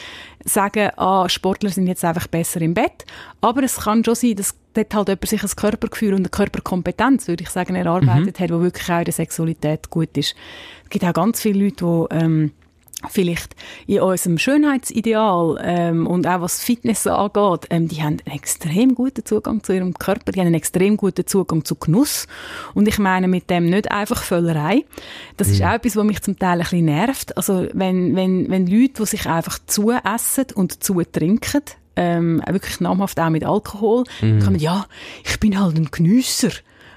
sagen, 0.43 0.89
ah, 0.97 1.27
Sportler 1.29 1.69
sind 1.69 1.87
jetzt 1.87 2.03
einfach 2.03 2.27
besser 2.27 2.61
im 2.61 2.73
Bett. 2.73 3.05
Aber 3.41 3.63
es 3.63 3.77
kann 3.77 4.03
schon 4.03 4.15
sein, 4.15 4.35
dass 4.35 4.55
dort 4.73 4.93
halt 4.93 5.07
jemand 5.07 5.27
sich 5.27 5.43
ein 5.43 5.49
Körpergefühl 5.55 6.13
und 6.13 6.21
eine 6.21 6.29
Körperkompetenz, 6.29 7.27
würde 7.27 7.43
ich 7.43 7.49
sagen, 7.49 7.75
erarbeitet 7.75 8.39
mhm. 8.39 8.43
hat, 8.43 8.51
wo 8.51 8.61
wirklich 8.61 8.89
auch 8.89 8.99
in 8.99 9.05
der 9.05 9.13
Sexualität 9.13 9.89
gut 9.89 10.17
ist. 10.17 10.35
Es 10.83 10.89
gibt 10.89 11.05
auch 11.05 11.13
ganz 11.13 11.41
viele 11.41 11.65
Leute, 11.65 12.07
die, 12.11 12.15
ähm, 12.15 12.51
vielleicht 13.07 13.55
in 13.87 14.01
unserem 14.01 14.37
Schönheitsideal 14.37 15.59
ähm, 15.63 16.05
und 16.05 16.27
auch 16.27 16.41
was 16.41 16.61
Fitness 16.61 17.07
angeht, 17.07 17.67
ähm, 17.69 17.87
die 17.87 18.03
haben 18.03 18.17
einen 18.25 18.35
extrem 18.35 18.93
guten 18.93 19.25
Zugang 19.25 19.63
zu 19.63 19.73
ihrem 19.73 19.93
Körper, 19.93 20.31
die 20.31 20.39
haben 20.39 20.47
einen 20.47 20.55
extrem 20.55 20.97
guten 20.97 21.25
Zugang 21.25 21.63
zu 21.63 21.75
Genuss 21.75 22.27
und 22.73 22.87
ich 22.87 22.99
meine 22.99 23.27
mit 23.27 23.49
dem 23.49 23.69
nicht 23.69 23.89
einfach 23.91 24.23
Völlerei. 24.23 24.83
Das 25.37 25.47
mhm. 25.47 25.53
ist 25.53 25.63
auch 25.63 25.73
etwas, 25.73 25.95
was 25.95 26.03
mich 26.03 26.21
zum 26.21 26.37
Teil 26.37 26.53
ein 26.53 26.59
bisschen 26.59 26.85
nervt. 26.85 27.37
Also 27.37 27.67
wenn, 27.73 28.15
wenn, 28.15 28.49
wenn 28.49 28.67
Leute, 28.67 28.93
die 28.99 29.05
sich 29.05 29.25
einfach 29.27 29.59
zuessen 29.65 30.45
und 30.55 30.83
zutrinken, 30.83 31.61
ähm, 31.95 32.41
wirklich 32.49 32.79
namhaft 32.81 33.19
auch 33.19 33.29
mit 33.29 33.45
Alkohol, 33.45 34.03
mhm. 34.21 34.39
kommen, 34.39 34.59
ja, 34.59 34.85
ich 35.23 35.39
bin 35.39 35.59
halt 35.59 35.77
ein 35.77 35.89
Genüsser 35.91 36.51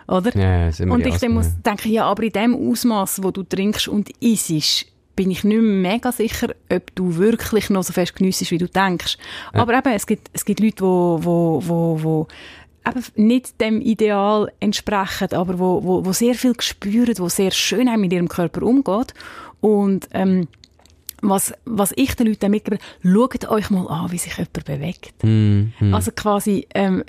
oder? 0.08 0.36
Ja, 0.36 0.84
und 0.92 1.06
ich 1.06 1.18
dann 1.18 1.32
muss 1.32 1.46
denken, 1.64 1.90
ja, 1.90 2.04
aber 2.04 2.24
in 2.24 2.32
dem 2.32 2.54
Ausmaß, 2.54 3.22
wo 3.22 3.30
du 3.30 3.44
trinkst 3.44 3.88
und 3.88 4.10
isst, 4.20 4.86
bin 5.16 5.30
ich 5.30 5.44
nicht 5.44 5.60
mehr 5.60 5.92
mega 5.92 6.12
sicher, 6.12 6.54
ob 6.70 6.94
du 6.94 7.16
wirklich 7.16 7.70
noch 7.70 7.82
so 7.82 7.92
fest 7.92 8.16
geniessest, 8.16 8.50
wie 8.50 8.58
du 8.58 8.68
denkst. 8.68 9.18
Ja. 9.54 9.60
Aber 9.60 9.76
eben, 9.76 9.92
es 9.92 10.06
gibt, 10.06 10.30
es 10.32 10.44
gibt 10.44 10.60
Leute, 10.60 10.82
wo, 10.82 11.20
wo, 11.22 11.62
wo, 11.66 12.02
wo 12.02 12.28
eben 12.86 13.04
nicht 13.16 13.60
dem 13.60 13.80
Ideal 13.80 14.50
entsprechen, 14.60 15.32
aber 15.32 15.58
wo, 15.58 15.84
wo, 15.84 16.04
wo 16.04 16.12
sehr 16.12 16.34
viel 16.34 16.54
spüren, 16.60 17.14
wo 17.18 17.28
sehr 17.28 17.50
schön 17.50 17.88
mit 18.00 18.12
ihrem 18.12 18.28
Körper 18.28 18.62
umgeht. 18.62 19.14
Und, 19.60 20.08
ähm, 20.12 20.48
was, 21.22 21.54
was 21.64 21.92
ich 21.94 22.16
den 22.16 22.26
Leuten 22.26 22.50
mitgebe, 22.50 22.78
schaut 23.02 23.48
euch 23.48 23.70
mal 23.70 23.86
an, 23.86 24.10
wie 24.10 24.18
sich 24.18 24.36
jemand 24.36 24.64
bewegt. 24.64 25.22
Mhm. 25.22 25.72
Also 25.92 26.10
quasi, 26.10 26.66
ähm, 26.74 27.04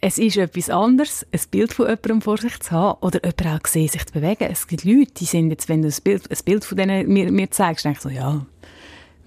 es 0.00 0.18
ist 0.18 0.36
etwas 0.36 0.70
anderes, 0.70 1.26
ein 1.32 1.40
Bild 1.50 1.72
von 1.72 1.86
jemandem 1.86 2.22
vor 2.22 2.38
sich 2.38 2.58
zu 2.60 2.70
haben 2.70 2.98
oder 3.00 3.20
jemanden 3.24 3.60
auch 3.60 3.66
sehen, 3.66 3.88
sich 3.88 4.06
zu 4.06 4.12
bewegen. 4.12 4.44
Es 4.50 4.66
gibt 4.68 4.84
Leute, 4.84 5.12
die 5.16 5.24
sind 5.24 5.50
jetzt, 5.50 5.68
wenn 5.68 5.82
du 5.82 5.88
ein 5.88 5.94
Bild, 6.04 6.30
ein 6.30 6.38
Bild 6.44 6.64
von 6.64 6.76
denen 6.78 7.08
mir, 7.12 7.30
mir 7.32 7.50
zeigst, 7.50 7.84
denkst 7.84 8.02
du 8.02 8.08
so, 8.08 8.14
ja, 8.14 8.46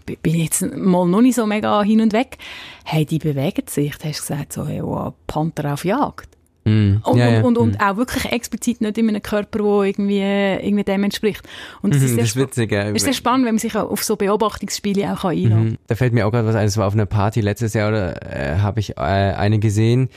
bin 0.06 0.36
jetzt 0.36 0.62
mal 0.76 1.06
noch 1.08 1.22
nicht 1.22 1.36
so 1.36 1.46
mega 1.46 1.82
hin 1.84 2.02
und 2.02 2.14
weg. 2.14 2.38
Hey, 2.84 3.06
die 3.06 3.20
bewegen 3.20 3.68
sich. 3.68 3.98
Du 3.98 4.08
hast 4.10 4.22
gesagt, 4.28 4.54
so, 4.54 4.66
hey, 4.68 4.82
wow, 4.84 5.14
Panther 5.28 5.74
auf 5.74 5.86
Jagd. 5.86 6.28
Mhm. 6.66 7.02
Und, 7.06 7.18
Ja, 7.18 7.30
ja. 7.30 7.38
und, 7.42 7.58
und, 7.58 7.68
Mhm. 7.68 7.74
und 7.76 7.82
auch 7.82 7.98
wirklich 7.98 8.26
explizit 8.32 8.82
nicht 8.82 8.98
in 8.98 9.10
einem 9.10 9.22
Körper, 9.22 9.60
der 9.60 9.84
irgendwie, 9.84 10.20
irgendwie 10.22 10.84
dem 10.84 11.04
entspricht. 11.04 11.42
Und 11.82 11.94
es 11.96 12.00
Mhm, 12.02 12.06
ist, 12.06 12.12
sehr 12.14 12.20
das 12.24 12.30
ist 12.30 12.36
witzig, 12.36 12.72
ja. 12.72 12.84
ist 12.84 13.04
sehr 13.04 13.14
spannend, 13.14 13.46
wenn 13.46 13.56
man 13.56 13.60
sich 13.60 13.76
auf 13.76 14.04
so 14.04 14.16
Beobachtungsspiele 14.16 15.12
auch 15.14 15.22
kann 15.22 15.32
einlassen 15.32 15.64
Mhm. 15.70 15.78
Da 15.88 15.96
fällt 15.96 16.14
mir 16.14 16.26
auch 16.28 16.32
gerade 16.32 16.48
was 16.48 16.56
ein. 16.56 16.68
Es 16.68 16.78
war 16.78 16.88
auf 16.88 16.94
einer 16.94 17.06
Party 17.08 17.42
letztes 17.42 17.74
Jahr, 17.74 17.90
oder 17.90 18.22
äh, 18.32 18.58
habe 18.60 18.80
ich 18.80 18.92
äh, 18.98 19.02
eine 19.02 19.60
gesehen, 19.60 20.10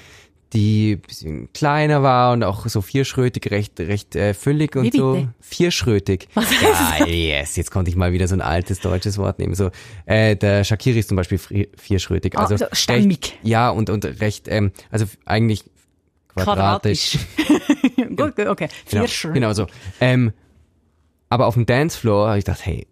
die 0.55 0.93
ein 0.93 1.01
bisschen 1.01 1.53
kleiner 1.53 2.03
war 2.03 2.33
und 2.33 2.43
auch 2.45 2.67
so 2.67 2.81
vierschrötig, 2.81 3.51
recht, 3.51 3.79
recht 3.81 4.17
äh, 4.17 4.33
füllig 4.35 4.77
und 4.77 4.85
Wie 4.93 4.97
so. 4.97 5.13
bitte? 5.15 5.35
Vierschrötig. 5.41 6.29
Was 6.35 6.47
ja, 7.01 7.07
yes, 7.07 7.57
jetzt 7.57 7.71
konnte 7.71 7.91
ich 7.91 7.97
mal 7.97 8.13
wieder 8.13 8.29
so 8.29 8.35
ein 8.35 8.41
altes 8.41 8.81
deutsches 8.81 9.19
Wort 9.19 9.39
nehmen. 9.39 9.55
So, 9.55 9.71
äh, 10.07 10.37
der 10.37 10.65
Shakiri 10.65 11.01
ist 11.01 11.09
zum 11.09 11.17
Beispiel 11.17 11.39
vierschrötig. 11.77 12.37
Ah, 12.39 12.43
Also 12.43 12.57
so 12.57 12.67
stämmig. 12.73 13.19
Recht, 13.25 13.39
ja, 13.43 13.69
und, 13.71 13.91
und 13.91 14.05
recht, 14.21 14.49
ähm, 14.49 14.71
also 14.91 15.05
eigentlich 15.27 15.65
quadratisch. 16.29 17.19
Gut, 18.17 18.37
gut, 18.37 18.47
okay. 18.47 18.69
Genau, 18.91 19.07
Schritte. 19.07 19.35
genau 19.35 19.53
so. 19.53 19.67
Ähm, 20.01 20.33
aber 21.29 21.47
auf 21.47 21.55
dem 21.55 21.67
Dancefloor 21.67 22.29
habe 22.29 22.39
ich 22.39 22.45
gedacht, 22.45 22.65
hey, 22.65 22.87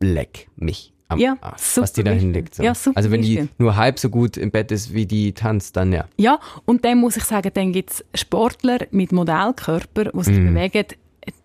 leck 0.00 0.48
mich 0.56 0.92
am 1.10 1.18
Ja, 1.18 1.36
Arsch, 1.40 1.60
super 1.62 1.82
was 1.82 1.92
die 1.92 2.04
da 2.04 2.10
hinlegt. 2.12 2.54
So. 2.54 2.62
Ja, 2.62 2.74
super 2.74 2.96
also 2.96 3.10
wenn 3.10 3.22
die 3.22 3.48
nur 3.58 3.76
halb 3.76 3.98
so 3.98 4.08
gut 4.10 4.36
im 4.36 4.50
Bett 4.50 4.70
ist, 4.72 4.94
wie 4.94 5.06
die 5.06 5.32
tanzt, 5.32 5.76
dann 5.76 5.92
ja. 5.92 6.04
Ja, 6.16 6.38
und 6.64 6.84
dann 6.84 6.98
muss 6.98 7.16
ich 7.16 7.24
sagen, 7.24 7.50
dann 7.52 7.72
gibt 7.72 7.90
es 7.90 8.04
Sportler 8.14 8.78
mit 8.90 9.12
Modellkörper, 9.12 10.04
die 10.14 10.22
sich 10.24 10.38
Mhm. 10.38 10.54
bewegen, 10.54 10.86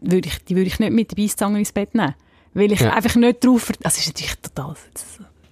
würde 0.01 0.27
ich, 0.29 0.43
die 0.45 0.55
würde 0.55 0.67
ich 0.67 0.79
nicht 0.79 0.91
mit 0.93 1.12
der 1.12 1.15
Beiszange 1.22 1.60
ins 1.60 1.72
Bett 1.72 1.93
nehmen. 1.95 2.15
Weil 2.53 2.72
ich 2.72 2.79
Ja. 2.79 2.93
einfach 2.93 3.15
nicht 3.15 3.43
drauf, 3.45 3.72
das 3.81 3.98
ist 3.98 4.07
natürlich 4.07 4.36
total 4.38 4.75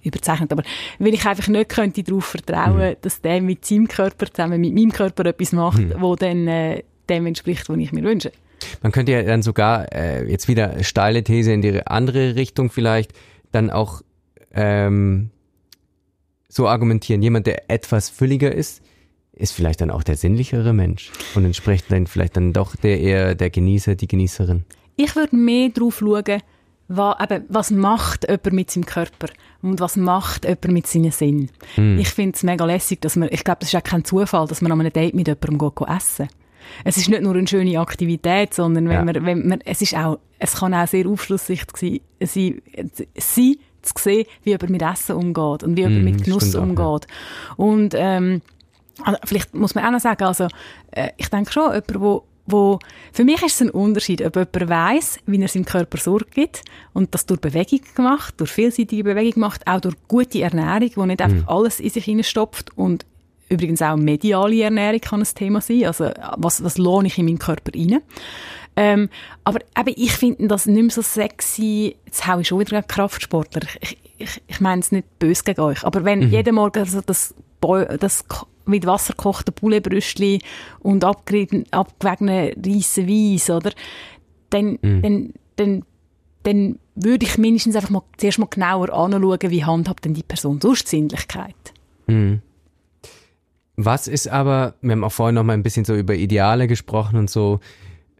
überzeichnet, 0.02 0.52
aber 0.52 0.62
weil 0.98 1.14
ich 1.14 1.24
einfach 1.26 1.48
nicht 1.48 1.68
könnte 1.70 2.02
darauf 2.02 2.24
vertrauen, 2.26 2.90
Mhm. 2.90 2.96
dass 3.02 3.20
der 3.20 3.40
mit 3.40 3.64
seinem 3.64 3.88
Körper 3.88 4.26
zusammen 4.32 4.60
mit 4.60 4.74
meinem 4.74 4.92
Körper 4.92 5.26
etwas 5.26 5.52
macht, 5.52 5.78
Mhm. 5.78 5.94
wo 5.98 6.14
dann 6.16 6.46
äh, 6.46 6.82
dem 7.08 7.26
entspricht, 7.26 7.68
was 7.68 7.76
ich 7.78 7.92
mir 7.92 8.02
wünsche. 8.04 8.32
Man 8.82 8.92
könnte 8.92 9.12
ja 9.12 9.22
dann 9.22 9.42
sogar, 9.42 9.92
äh, 9.92 10.24
jetzt 10.30 10.48
wieder 10.48 10.82
steile 10.84 11.22
These 11.22 11.52
in 11.52 11.60
die 11.62 11.86
andere 11.86 12.34
Richtung 12.34 12.70
vielleicht, 12.70 13.12
dann 13.54 13.70
auch 13.70 14.02
ähm, 14.52 15.30
so 16.48 16.68
argumentieren, 16.68 17.22
jemand, 17.22 17.46
der 17.46 17.70
etwas 17.70 18.08
fülliger 18.08 18.52
ist, 18.52 18.82
ist 19.32 19.52
vielleicht 19.52 19.80
dann 19.80 19.90
auch 19.90 20.04
der 20.04 20.16
sinnlichere 20.16 20.72
Mensch 20.72 21.10
und 21.34 21.44
entspricht 21.44 21.90
dann 21.90 22.06
vielleicht 22.06 22.36
dann 22.36 22.52
doch 22.52 22.76
der 22.76 23.00
eher 23.00 23.34
der 23.34 23.50
Genießer, 23.50 23.96
die 23.96 24.06
Genießerin. 24.06 24.64
Ich 24.96 25.16
würde 25.16 25.34
mehr 25.34 25.70
darauf 25.70 25.98
schauen, 25.98 26.40
was, 26.86 27.16
eben, 27.20 27.44
was 27.48 27.70
macht 27.70 28.28
jemand 28.28 28.52
mit 28.52 28.70
seinem 28.70 28.86
Körper 28.86 29.28
und 29.62 29.80
was 29.80 29.96
macht 29.96 30.44
jemand 30.44 30.68
mit 30.68 30.86
seinen 30.86 31.10
Sinnen. 31.10 31.50
Hm. 31.74 31.98
Ich 31.98 32.10
finde 32.10 32.36
es 32.36 32.42
mega 32.42 32.64
lässig, 32.64 33.00
dass 33.00 33.16
man, 33.16 33.28
ich 33.32 33.42
glaube, 33.42 33.58
das 33.60 33.70
ist 33.70 33.76
auch 33.76 33.82
kein 33.82 34.04
Zufall, 34.04 34.46
dass 34.46 34.60
man 34.60 34.70
an 34.70 34.80
einem 34.80 34.92
Date 34.92 35.14
mit 35.14 35.26
jemandem 35.26 35.58
geht, 35.58 35.76
geht 35.76 35.88
essen. 35.88 36.28
Es 36.84 36.96
ist 36.96 37.08
nicht 37.08 37.22
nur 37.22 37.34
eine 37.34 37.46
schöne 37.46 37.78
Aktivität, 37.80 38.54
sondern 38.54 38.88
wenn 38.88 38.94
Ja. 38.96 39.04
man, 39.04 39.26
wenn 39.26 39.48
man, 39.48 39.60
es 39.64 39.82
ist 39.82 39.94
auch, 39.96 40.18
es 40.38 40.54
kann 40.56 40.74
auch 40.74 40.86
sehr 40.86 41.06
aufschlussreich 41.06 41.62
sein, 41.76 42.00
sie, 42.20 42.62
sie 43.16 43.58
zu 43.82 43.92
sehen, 43.98 44.26
wie 44.42 44.50
jemand 44.50 44.70
mit 44.70 44.82
Essen 44.82 45.16
umgeht 45.16 45.62
und 45.62 45.76
wie 45.76 45.82
jemand 45.82 45.98
Mhm, 45.98 46.04
mit 46.04 46.24
Genuss 46.24 46.54
auch, 46.56 46.60
ja. 46.60 46.84
umgeht. 46.84 47.06
Und, 47.56 47.94
ähm, 47.96 48.40
also 49.02 49.18
vielleicht 49.24 49.54
muss 49.54 49.74
man 49.74 49.84
auch 49.84 49.90
noch 49.90 50.00
sagen, 50.00 50.24
also, 50.24 50.48
äh, 50.92 51.10
ich 51.16 51.28
denke 51.28 51.52
schon, 51.52 51.64
jemand, 51.72 52.00
wo, 52.00 52.24
wo, 52.46 52.78
für 53.12 53.24
mich 53.24 53.42
ist 53.42 53.54
es 53.56 53.62
ein 53.62 53.70
Unterschied, 53.70 54.22
ob 54.22 54.36
jemand 54.36 54.68
weiss, 54.68 55.18
wie 55.26 55.40
er 55.40 55.48
seinem 55.48 55.64
Körper 55.64 55.98
Sorge 55.98 56.26
gibt 56.32 56.62
und 56.92 57.14
das 57.14 57.26
durch 57.26 57.40
Bewegung 57.40 57.80
gemacht, 57.94 58.34
durch 58.38 58.50
vielseitige 58.50 59.04
Bewegung 59.04 59.40
macht, 59.40 59.66
auch 59.66 59.80
durch 59.80 59.96
gute 60.08 60.42
Ernährung, 60.42 60.90
wo 60.96 61.06
nicht 61.06 61.20
einfach 61.22 61.48
alles 61.48 61.80
in 61.80 61.90
sich 61.90 62.04
hineinstopft 62.04 62.76
und 62.76 63.04
übrigens 63.54 63.82
auch 63.82 63.96
mediale 63.96 64.62
Ernährung 64.62 65.00
kann 65.00 65.20
ein 65.20 65.34
Thema 65.34 65.60
sein, 65.60 65.84
also 65.84 66.10
was, 66.36 66.62
was 66.62 66.78
lohne 66.78 67.08
ich 67.08 67.18
in 67.18 67.26
meinen 67.26 67.38
Körper 67.38 67.72
rein. 67.74 68.00
Ähm, 68.76 69.08
aber 69.44 69.60
eben, 69.78 69.94
ich 69.96 70.12
finde 70.12 70.48
das 70.48 70.66
nicht 70.66 70.82
mehr 70.82 70.90
so 70.90 71.02
sexy, 71.02 71.96
jetzt 72.06 72.26
hau 72.26 72.40
ich 72.40 72.48
schon 72.48 72.58
wieder 72.58 72.82
Kraftsportler, 72.82 73.62
ich, 73.80 73.98
ich, 74.18 74.42
ich 74.46 74.60
meine 74.60 74.80
es 74.80 74.90
nicht 74.90 75.18
böse 75.18 75.44
gegen 75.44 75.60
euch, 75.60 75.84
aber 75.84 76.04
wenn 76.04 76.28
jeden 76.30 76.56
Morgen 76.56 76.80
also 76.80 77.00
das, 77.00 77.34
das 78.00 78.24
mit 78.66 78.86
Wasser 78.86 79.12
gekochte 79.12 79.52
Pouletbrüstli 79.52 80.40
und 80.80 81.04
abgewogene 81.04 82.54
Reisse 82.56 83.06
Weiss, 83.06 83.50
oder? 83.50 83.72
Dann, 84.50 84.78
dann, 84.82 85.32
dann, 85.56 85.84
dann 86.44 86.78
würde 86.94 87.26
ich 87.26 87.38
mindestens 87.38 87.76
einfach 87.76 87.90
mal 87.90 88.02
zuerst 88.16 88.38
mal 88.38 88.48
genauer 88.48 88.92
anschauen, 88.92 89.50
wie 89.50 89.64
handhabt 89.64 90.04
denn 90.04 90.14
die 90.14 90.22
Person 90.22 90.60
sonst 90.60 90.88
Sinnlichkeit. 90.88 91.54
Mhm. 92.06 92.40
Was 93.76 94.06
ist 94.08 94.28
aber, 94.28 94.74
wir 94.82 94.92
haben 94.92 95.04
auch 95.04 95.12
vorhin 95.12 95.34
noch 95.34 95.42
mal 95.44 95.54
ein 95.54 95.62
bisschen 95.62 95.84
so 95.84 95.94
über 95.94 96.14
Ideale 96.14 96.68
gesprochen 96.68 97.18
und 97.18 97.28
so, 97.30 97.60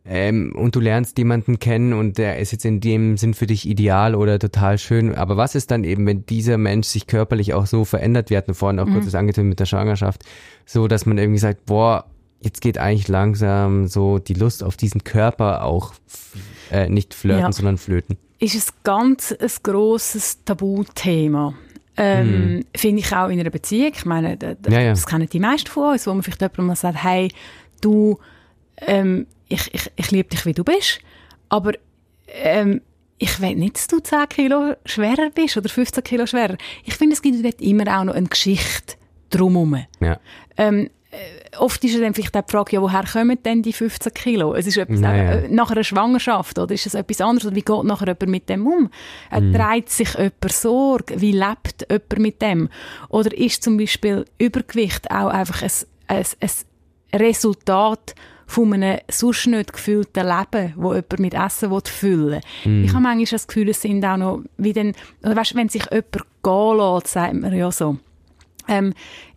ähm, 0.07 0.53
und 0.55 0.75
du 0.77 0.81
lernst 0.81 1.17
jemanden 1.17 1.59
kennen 1.59 1.95
und 1.95 2.19
der 2.19 2.39
ist 2.39 2.53
jetzt 2.53 2.67
in 2.67 2.81
dem 2.81 3.17
Sinn 3.17 3.33
für 3.33 3.47
dich 3.47 3.67
ideal 3.67 4.15
oder 4.15 4.39
total 4.39 4.77
schön. 4.77 5.15
Aber 5.15 5.37
was 5.39 5.55
ist 5.55 5.71
dann 5.71 5.83
eben, 5.85 6.05
wenn 6.07 6.27
dieser 6.27 6.59
Mensch 6.59 6.89
sich 6.89 7.07
körperlich 7.07 7.55
auch 7.55 7.67
so 7.67 7.85
verändert? 7.87 8.29
Wir 8.29 8.37
hatten 8.37 8.53
vorhin 8.53 8.79
auch 8.81 8.87
kurz 8.87 9.07
das 9.07 9.15
angetönt 9.15 9.49
mit 9.49 9.61
der 9.61 9.67
Schwangerschaft, 9.67 10.23
so 10.67 10.89
dass 10.89 11.07
man 11.07 11.17
irgendwie 11.17 11.39
sagt, 11.39 11.65
boah, 11.65 12.05
jetzt 12.43 12.61
geht 12.61 12.77
eigentlich 12.77 13.09
langsam 13.09 13.87
so 13.87 14.19
die 14.19 14.35
Lust 14.35 14.63
auf 14.63 14.77
diesen 14.77 15.05
Körper 15.05 15.65
auch 15.65 15.95
äh, 16.71 16.91
nicht 16.91 17.15
flirten, 17.15 17.43
Ja. 17.45 17.53
sondern 17.53 17.79
flöten. 17.79 18.19
ist 18.41 18.55
es 18.57 18.75
ganz 18.83 19.33
ein 19.33 19.49
grosses 19.63 20.45
Tabuthema. 20.45 21.55
Ähm, 21.97 22.65
Finde 22.77 23.01
ich 23.03 23.15
auch 23.15 23.29
in 23.29 23.39
einer 23.41 23.51
Beziehung. 23.51 23.93
Ich 23.95 24.05
meine, 24.05 24.37
da- 24.37 24.55
da- 24.55 24.71
Ja, 24.71 24.81
ja. 24.81 24.91
das 24.91 25.07
kennen 25.07 25.29
die 25.29 25.39
meisten 25.41 25.69
von 25.71 25.93
uns, 25.93 26.07
wo 26.07 26.13
man 26.13 26.23
vielleicht 26.23 26.41
jemandem 26.41 26.67
mal 26.67 26.77
sagt, 26.77 27.03
hey, 27.03 27.31
du, 27.81 28.19
ähm, 28.79 29.27
ich, 29.49 29.73
ich, 29.73 29.91
ich 29.97 30.11
liebe 30.11 30.29
dich, 30.29 30.45
wie 30.47 30.53
du 30.55 30.65
bist, 30.65 30.99
aber 31.49 31.73
ähm, 32.27 32.81
ich 33.19 33.41
will 33.41 33.55
nicht, 33.55 33.77
dass 33.77 33.87
du 33.87 34.01
10 34.01 34.29
Kilo 34.29 34.75
schwerer 34.87 35.31
bist 35.33 35.57
oder 35.57 35.69
15 35.69 36.03
Kilo 36.03 36.27
schwerer. 36.27 36.57
Ich 36.85 36.95
finde, 36.95 37.15
es 37.15 37.23
gibt 37.23 37.61
immer 37.63 38.01
auch 38.01 38.05
noch 38.05 38.15
eine 38.15 38.27
Geschichte 38.27 38.95
drumherum. 39.31 39.85
Ja. 40.01 40.19
Ähm, 40.57 40.87
äh, 40.87 40.89
oft 41.59 41.83
ist 41.85 41.95
ja 41.95 42.01
dann 42.01 42.15
vielleicht 42.15 42.37
auch 42.37 42.43
die 42.45 42.51
Frage, 42.53 42.77
ja, 42.77 42.83
woher 42.83 43.05
kommen 43.05 43.39
denn 43.45 43.63
die 43.63 43.73
15 43.73 44.13
Kilo? 44.15 44.55
Es 44.55 44.67
ist 44.67 44.77
etwas 44.77 45.01
Naja. 45.01 45.33
äh, 45.33 45.49
nach 45.49 45.71
einer 45.71 45.85
Schwangerschaft 45.85 46.59
oder 46.59 46.75
ist 46.75 46.87
es 46.87 46.95
etwas 46.95 47.21
anderes? 47.21 47.47
Oder 47.47 47.57
wie 47.57 47.63
geht 47.63 47.85
nachher 47.85 48.07
jemand 48.07 48.29
mit 48.29 48.49
dem 48.49 48.67
um? 48.67 48.91
Äh, 49.31 49.53
Trägt 49.53 49.91
sich 49.91 50.15
jemand 50.15 50.53
Sorge? 50.53 51.21
Wie 51.21 51.33
lebt 51.33 51.87
jemand 51.91 52.19
mit 52.19 52.43
dem? 52.43 52.69
Oder 53.09 53.37
ist 53.37 53.63
zum 53.63 53.77
Beispiel 53.77 54.25
Übergewicht 54.39 55.11
auch 55.11 55.29
einfach 55.29 55.63
ein, 55.63 55.71
ein, 56.09 56.25
ein 56.41 57.21
Resultat 57.21 58.15
von 58.47 58.73
einem 58.75 58.99
sonst 59.11 59.47
nicht 59.47 59.73
gefüllten 59.73 60.27
Leben, 60.27 60.75
wo 60.77 60.93
jemand 60.93 61.19
mit 61.19 61.35
Essen 61.35 61.71
will 61.71 61.81
füllen 61.87 62.41
will. 62.65 62.85
Ich 62.85 62.91
habe 62.93 63.03
manchmal 63.03 63.25
das 63.25 63.47
Gefühl, 63.47 63.71
es 63.71 63.81
sind 63.81 64.05
auch 64.05 64.17
noch, 64.19 64.43
wie 64.59 64.73
denn, 64.75 64.95
oder 65.23 65.35
weißt, 65.37 65.55
wenn 65.55 65.69
sich 65.71 65.85
jemand 65.91 66.13
gehen 66.43 66.77
lässt, 66.77 67.09
sagt 67.09 67.35
man 67.35 67.55
ja 67.57 67.73
so, 67.73 67.97
ähm, 68.69 68.93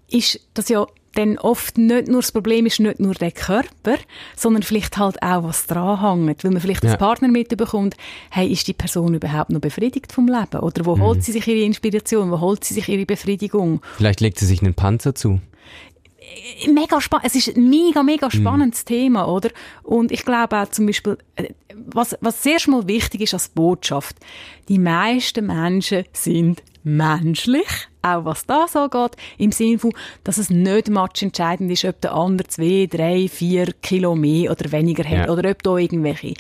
ist 0.10 0.40
das 0.54 0.68
ja 0.70 0.86
dann 1.18 1.38
oft 1.38 1.78
nicht 1.78 2.08
nur 2.08 2.22
das 2.22 2.32
Problem 2.32 2.66
ist 2.66 2.80
nicht 2.80 3.00
nur 3.00 3.14
der 3.14 3.32
Körper, 3.32 3.96
sondern 4.36 4.64
vielleicht 4.64 4.98
halt 4.98 5.22
auch 5.22 5.44
was 5.44 5.66
dran 5.66 6.00
hängt, 6.26 6.44
weil 6.44 6.52
man 6.52 6.62
vielleicht 6.62 6.84
Ja. 6.84 6.92
als 6.92 7.00
Partner 7.00 7.28
mitbekommt, 7.28 7.96
hey, 8.30 8.48
ist 8.52 8.68
die 8.68 8.74
Person 8.74 9.14
überhaupt 9.14 9.50
noch 9.50 9.60
befriedigt 9.62 10.12
vom 10.12 10.28
Leben? 10.28 10.60
Oder 10.62 10.86
wo 10.86 11.00
holt 11.00 11.24
sie 11.24 11.32
sich 11.32 11.48
ihre 11.48 11.66
Inspiration? 11.66 12.32
Wo 12.32 12.40
holt 12.40 12.64
sie 12.64 12.74
sich 12.74 12.88
ihre 12.88 13.06
Befriedigung? 13.06 13.82
Vielleicht 13.98 14.22
legt 14.22 14.40
sie 14.40 14.46
sich 14.46 14.62
einen 14.62 14.74
Panzer 14.74 15.16
zu. 15.16 15.40
Mega 16.72 17.00
spannend. 17.02 17.28
Es 17.28 17.36
ist 17.36 17.56
ein 17.56 17.70
mega, 17.70 18.04
mega 18.04 18.30
spannendes 18.32 18.86
Thema, 18.86 19.28
oder? 19.28 19.50
Und 19.84 20.12
ich 20.12 20.24
glaube 20.26 20.58
auch 20.60 20.68
zum 20.70 20.86
Beispiel, 20.86 21.18
äh, 21.36 21.50
was, 21.74 22.18
was 22.22 22.44
sehr 22.44 22.58
mal 22.68 22.88
wichtig 22.88 23.22
ist 23.22 23.34
als 23.34 23.50
Botschaft, 23.50 24.18
die 24.68 24.80
meisten 24.80 25.46
Menschen 25.48 26.06
sind 26.14 26.64
menschlich, 26.84 27.68
auch 28.02 28.26
was 28.26 28.46
das 28.46 28.76
angeht, 28.76 29.16
im 29.38 29.52
Sinne 29.52 29.78
von, 29.80 29.94
dass 30.24 30.38
es 30.38 30.50
nicht 30.50 30.90
matchentscheidend 30.90 31.70
ist, 31.72 31.86
ob 31.86 32.00
der 32.02 32.14
andere 32.14 32.48
zwei, 32.48 32.88
drei, 32.90 33.28
vier 33.28 33.74
Kilo 33.82 34.16
mehr 34.16 34.52
oder 34.52 34.72
weniger 34.72 35.04
hat, 35.04 35.28
Ja. 35.28 35.30
oder 35.30 35.50
ob 35.52 35.62
da 35.64 35.78
irgendwelche 35.78 36.34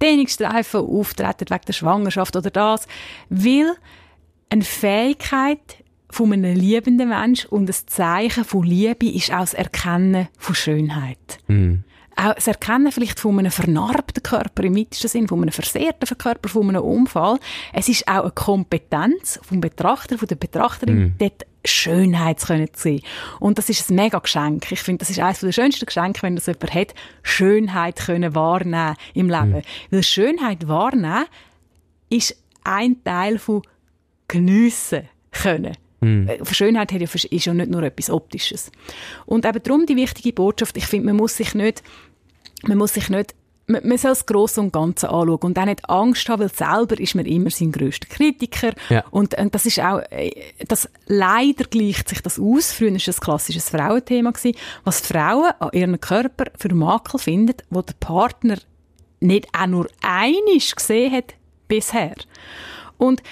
Dehnungsstreifen 0.00 0.80
auftreten 0.80 1.50
wegen 1.50 1.64
der 1.66 1.72
Schwangerschaft 1.74 2.34
oder 2.34 2.50
das, 2.50 2.86
weil 3.28 3.74
eine 4.48 4.62
Fähigkeit 4.62 5.60
von 6.10 6.32
einem 6.32 6.56
liebenden 6.56 7.08
Mensch 7.08 7.46
und 7.46 7.68
ein 7.68 7.86
Zeichen 7.86 8.44
von 8.44 8.64
Liebe 8.64 9.08
ist 9.08 9.32
auch 9.32 9.40
das 9.40 9.54
Erkennen 9.54 10.28
von 10.38 10.54
Schönheit. 10.54 11.38
Mhm. 11.46 11.84
auch 12.16 12.34
das 12.34 12.48
Erkennen 12.48 12.92
vielleicht 12.92 13.18
von 13.18 13.38
einem 13.38 13.50
vernarbten 13.50 14.22
Körper 14.22 14.64
im 14.64 14.76
weitesten 14.76 15.08
Sinn, 15.08 15.28
von 15.28 15.40
einem 15.40 15.52
versehrten 15.52 16.18
Körper, 16.18 16.48
von 16.48 16.68
einem 16.68 16.82
Unfall. 16.82 17.38
Es 17.72 17.88
ist 17.88 18.06
auch 18.08 18.22
eine 18.22 18.32
Kompetenz 18.32 19.40
vom 19.42 19.60
Betrachter, 19.60 20.18
von 20.18 20.28
der 20.28 20.36
Betrachterin, 20.36 20.98
mm. 20.98 21.14
dort 21.18 21.46
Schönheit 21.64 22.40
zu 22.40 22.66
sehen. 22.74 23.02
Und 23.38 23.58
das 23.58 23.68
ist 23.68 23.90
ein 23.90 23.94
mega 23.94 24.18
Geschenk. 24.18 24.70
Ich 24.72 24.82
finde, 24.82 24.98
das 24.98 25.10
ist 25.10 25.20
eines 25.20 25.40
der 25.40 25.52
schönsten 25.52 25.86
Geschenke, 25.86 26.22
wenn 26.22 26.34
das 26.34 26.46
jemand 26.46 26.74
hat, 26.74 26.94
Schönheit 27.22 27.96
können 27.96 28.34
wahrnehmen 28.34 28.96
im 29.14 29.28
Leben. 29.28 29.58
Mm. 29.58 29.62
Weil 29.90 30.02
Schönheit 30.02 30.68
wahrnehmen 30.68 31.26
ist 32.08 32.36
ein 32.64 33.02
Teil 33.04 33.38
von 33.38 33.62
geniessen 34.28 35.08
können. 35.30 35.76
Mm. 36.00 36.28
Schönheit 36.50 36.92
ist 36.92 37.44
ja 37.44 37.54
nicht 37.54 37.70
nur 37.70 37.82
etwas 37.82 38.10
Optisches. 38.10 38.70
Und 39.26 39.44
eben 39.44 39.62
darum 39.62 39.86
die 39.86 39.96
wichtige 39.96 40.32
Botschaft, 40.32 40.76
ich 40.76 40.86
finde, 40.86 41.06
man 41.06 41.16
muss 41.16 41.36
sich 41.36 41.54
nicht, 41.54 41.82
man 42.62 42.78
muss 42.78 42.94
sich 42.94 43.08
nicht 43.08 43.34
man, 43.70 43.86
man 43.86 43.98
soll 43.98 44.10
das 44.10 44.26
Grosse 44.26 44.60
und 44.60 44.72
Ganze 44.72 45.08
anschauen 45.08 45.38
und 45.40 45.58
auch 45.58 45.64
nicht 45.64 45.88
Angst 45.88 46.28
haben, 46.28 46.42
weil 46.42 46.52
selber 46.52 47.00
ist 47.00 47.14
man 47.14 47.24
immer 47.24 47.50
sein 47.50 47.72
grösster 47.72 48.08
Kritiker. 48.08 48.72
Ja. 48.88 49.04
Und, 49.10 49.38
und 49.38 49.54
das 49.54 49.66
ist 49.66 49.80
auch, 49.80 50.00
äh, 50.10 50.30
das 50.66 50.88
leider 51.06 51.64
gleicht 51.64 52.08
sich 52.08 52.20
das 52.20 52.38
aus. 52.38 52.72
Früher 52.72 52.90
war 52.90 52.98
das 52.98 53.18
ein 53.18 53.24
klassisches 53.24 53.70
Frauenthema 53.70 54.32
gewesen, 54.32 54.58
was 54.84 55.00
Frauen 55.00 55.52
an 55.58 55.70
ihrem 55.72 56.00
Körper 56.00 56.46
für 56.58 56.74
Makel 56.74 57.20
finden, 57.20 57.56
wo 57.70 57.82
der 57.82 57.94
Partner 57.98 58.58
nicht 59.20 59.48
auch 59.56 59.66
nur 59.66 59.88
einisch 60.02 60.74
gesehen 60.74 61.12
hat 61.12 61.34
bisher. 61.68 62.16
Und 62.98 63.22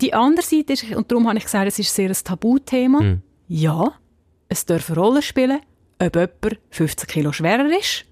die 0.00 0.14
andere 0.14 0.44
Seite 0.44 0.72
ist, 0.72 0.84
und 0.94 1.10
darum 1.10 1.28
habe 1.28 1.38
ich 1.38 1.44
gesagt, 1.44 1.66
es 1.68 1.78
ist 1.78 1.94
sehr 1.94 2.08
ein 2.08 2.16
Tabuthema. 2.24 3.00
Mhm. 3.00 3.22
Ja, 3.48 3.92
es 4.48 4.66
darf 4.66 4.90
eine 4.90 4.98
Rolle 4.98 5.22
spielen, 5.22 5.60
ob 5.98 6.14
jemand 6.14 6.58
15 6.70 7.06
Kilo 7.08 7.32
schwerer 7.32 7.66
ist, 7.78 8.04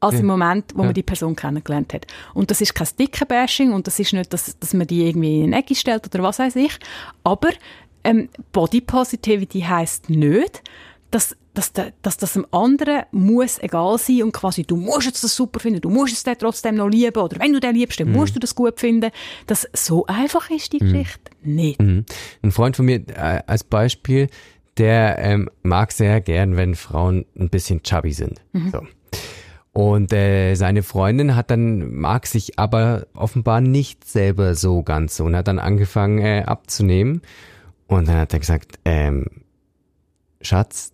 als 0.00 0.14
ja. 0.14 0.20
im 0.20 0.26
Moment, 0.26 0.72
wo 0.74 0.80
ja. 0.80 0.86
man 0.86 0.94
die 0.94 1.02
Person 1.02 1.36
kennengelernt 1.36 1.94
hat. 1.94 2.06
Und 2.34 2.50
das 2.50 2.60
ist 2.60 2.74
kein 2.74 2.88
Dicke-Bashing 2.98 3.72
und 3.72 3.86
das 3.86 3.98
ist 3.98 4.12
nicht, 4.12 4.32
dass, 4.32 4.58
dass 4.58 4.74
man 4.74 4.86
die 4.86 5.06
irgendwie 5.06 5.40
in 5.40 5.52
eine 5.52 5.58
Ecke 5.58 5.74
stellt 5.74 6.06
oder 6.06 6.22
was 6.22 6.38
weiß 6.38 6.56
ich. 6.56 6.78
Aber 7.24 7.50
ähm, 8.04 8.28
Body 8.52 8.80
Positivity 8.80 9.60
heisst 9.60 10.10
nicht, 10.10 10.62
dass, 11.12 11.36
dass, 11.52 11.72
dass 11.72 12.16
das 12.16 12.32
dem 12.32 12.46
anderen 12.50 13.02
muss 13.12 13.62
egal 13.62 13.98
sein 13.98 14.22
und 14.22 14.32
quasi 14.32 14.64
du 14.64 14.76
musst 14.76 15.06
jetzt 15.06 15.22
das 15.22 15.36
super 15.36 15.60
finden, 15.60 15.82
du 15.82 15.90
musst 15.90 16.14
es 16.14 16.38
trotzdem 16.38 16.76
noch 16.76 16.88
lieben 16.88 17.22
oder 17.22 17.38
wenn 17.38 17.52
du 17.52 17.60
den 17.60 17.74
liebst, 17.74 18.00
dann 18.00 18.08
mhm. 18.08 18.14
musst 18.14 18.34
du 18.34 18.40
das 18.40 18.54
gut 18.54 18.80
finden. 18.80 19.10
Das 19.46 19.68
so 19.74 20.06
einfach 20.06 20.50
ist 20.50 20.72
die 20.72 20.82
mhm. 20.82 20.92
Geschichte 20.92 21.30
nicht. 21.42 21.80
Mhm. 21.80 22.06
Ein 22.42 22.50
Freund 22.50 22.76
von 22.76 22.86
mir 22.86 23.06
äh, 23.08 23.42
als 23.46 23.62
Beispiel, 23.62 24.28
der 24.78 25.18
ähm, 25.18 25.50
mag 25.62 25.92
sehr 25.92 26.22
gern, 26.22 26.56
wenn 26.56 26.74
Frauen 26.74 27.26
ein 27.38 27.50
bisschen 27.50 27.82
chubby 27.82 28.12
sind. 28.12 28.40
Mhm. 28.52 28.70
So. 28.70 28.82
Und 29.72 30.12
äh, 30.14 30.54
seine 30.54 30.82
Freundin 30.82 31.36
hat 31.36 31.50
dann, 31.50 31.92
mag 31.92 32.26
sich 32.26 32.58
aber 32.58 33.06
offenbar 33.14 33.60
nicht 33.60 34.06
selber 34.06 34.54
so 34.54 34.82
ganz 34.82 35.16
so 35.16 35.24
und 35.24 35.36
hat 35.36 35.48
dann 35.48 35.58
angefangen 35.58 36.18
äh, 36.18 36.44
abzunehmen. 36.46 37.20
Und 37.86 38.08
dann 38.08 38.16
hat 38.16 38.32
er 38.32 38.38
gesagt, 38.38 38.78
ähm, 38.86 39.26
Schatz, 40.40 40.92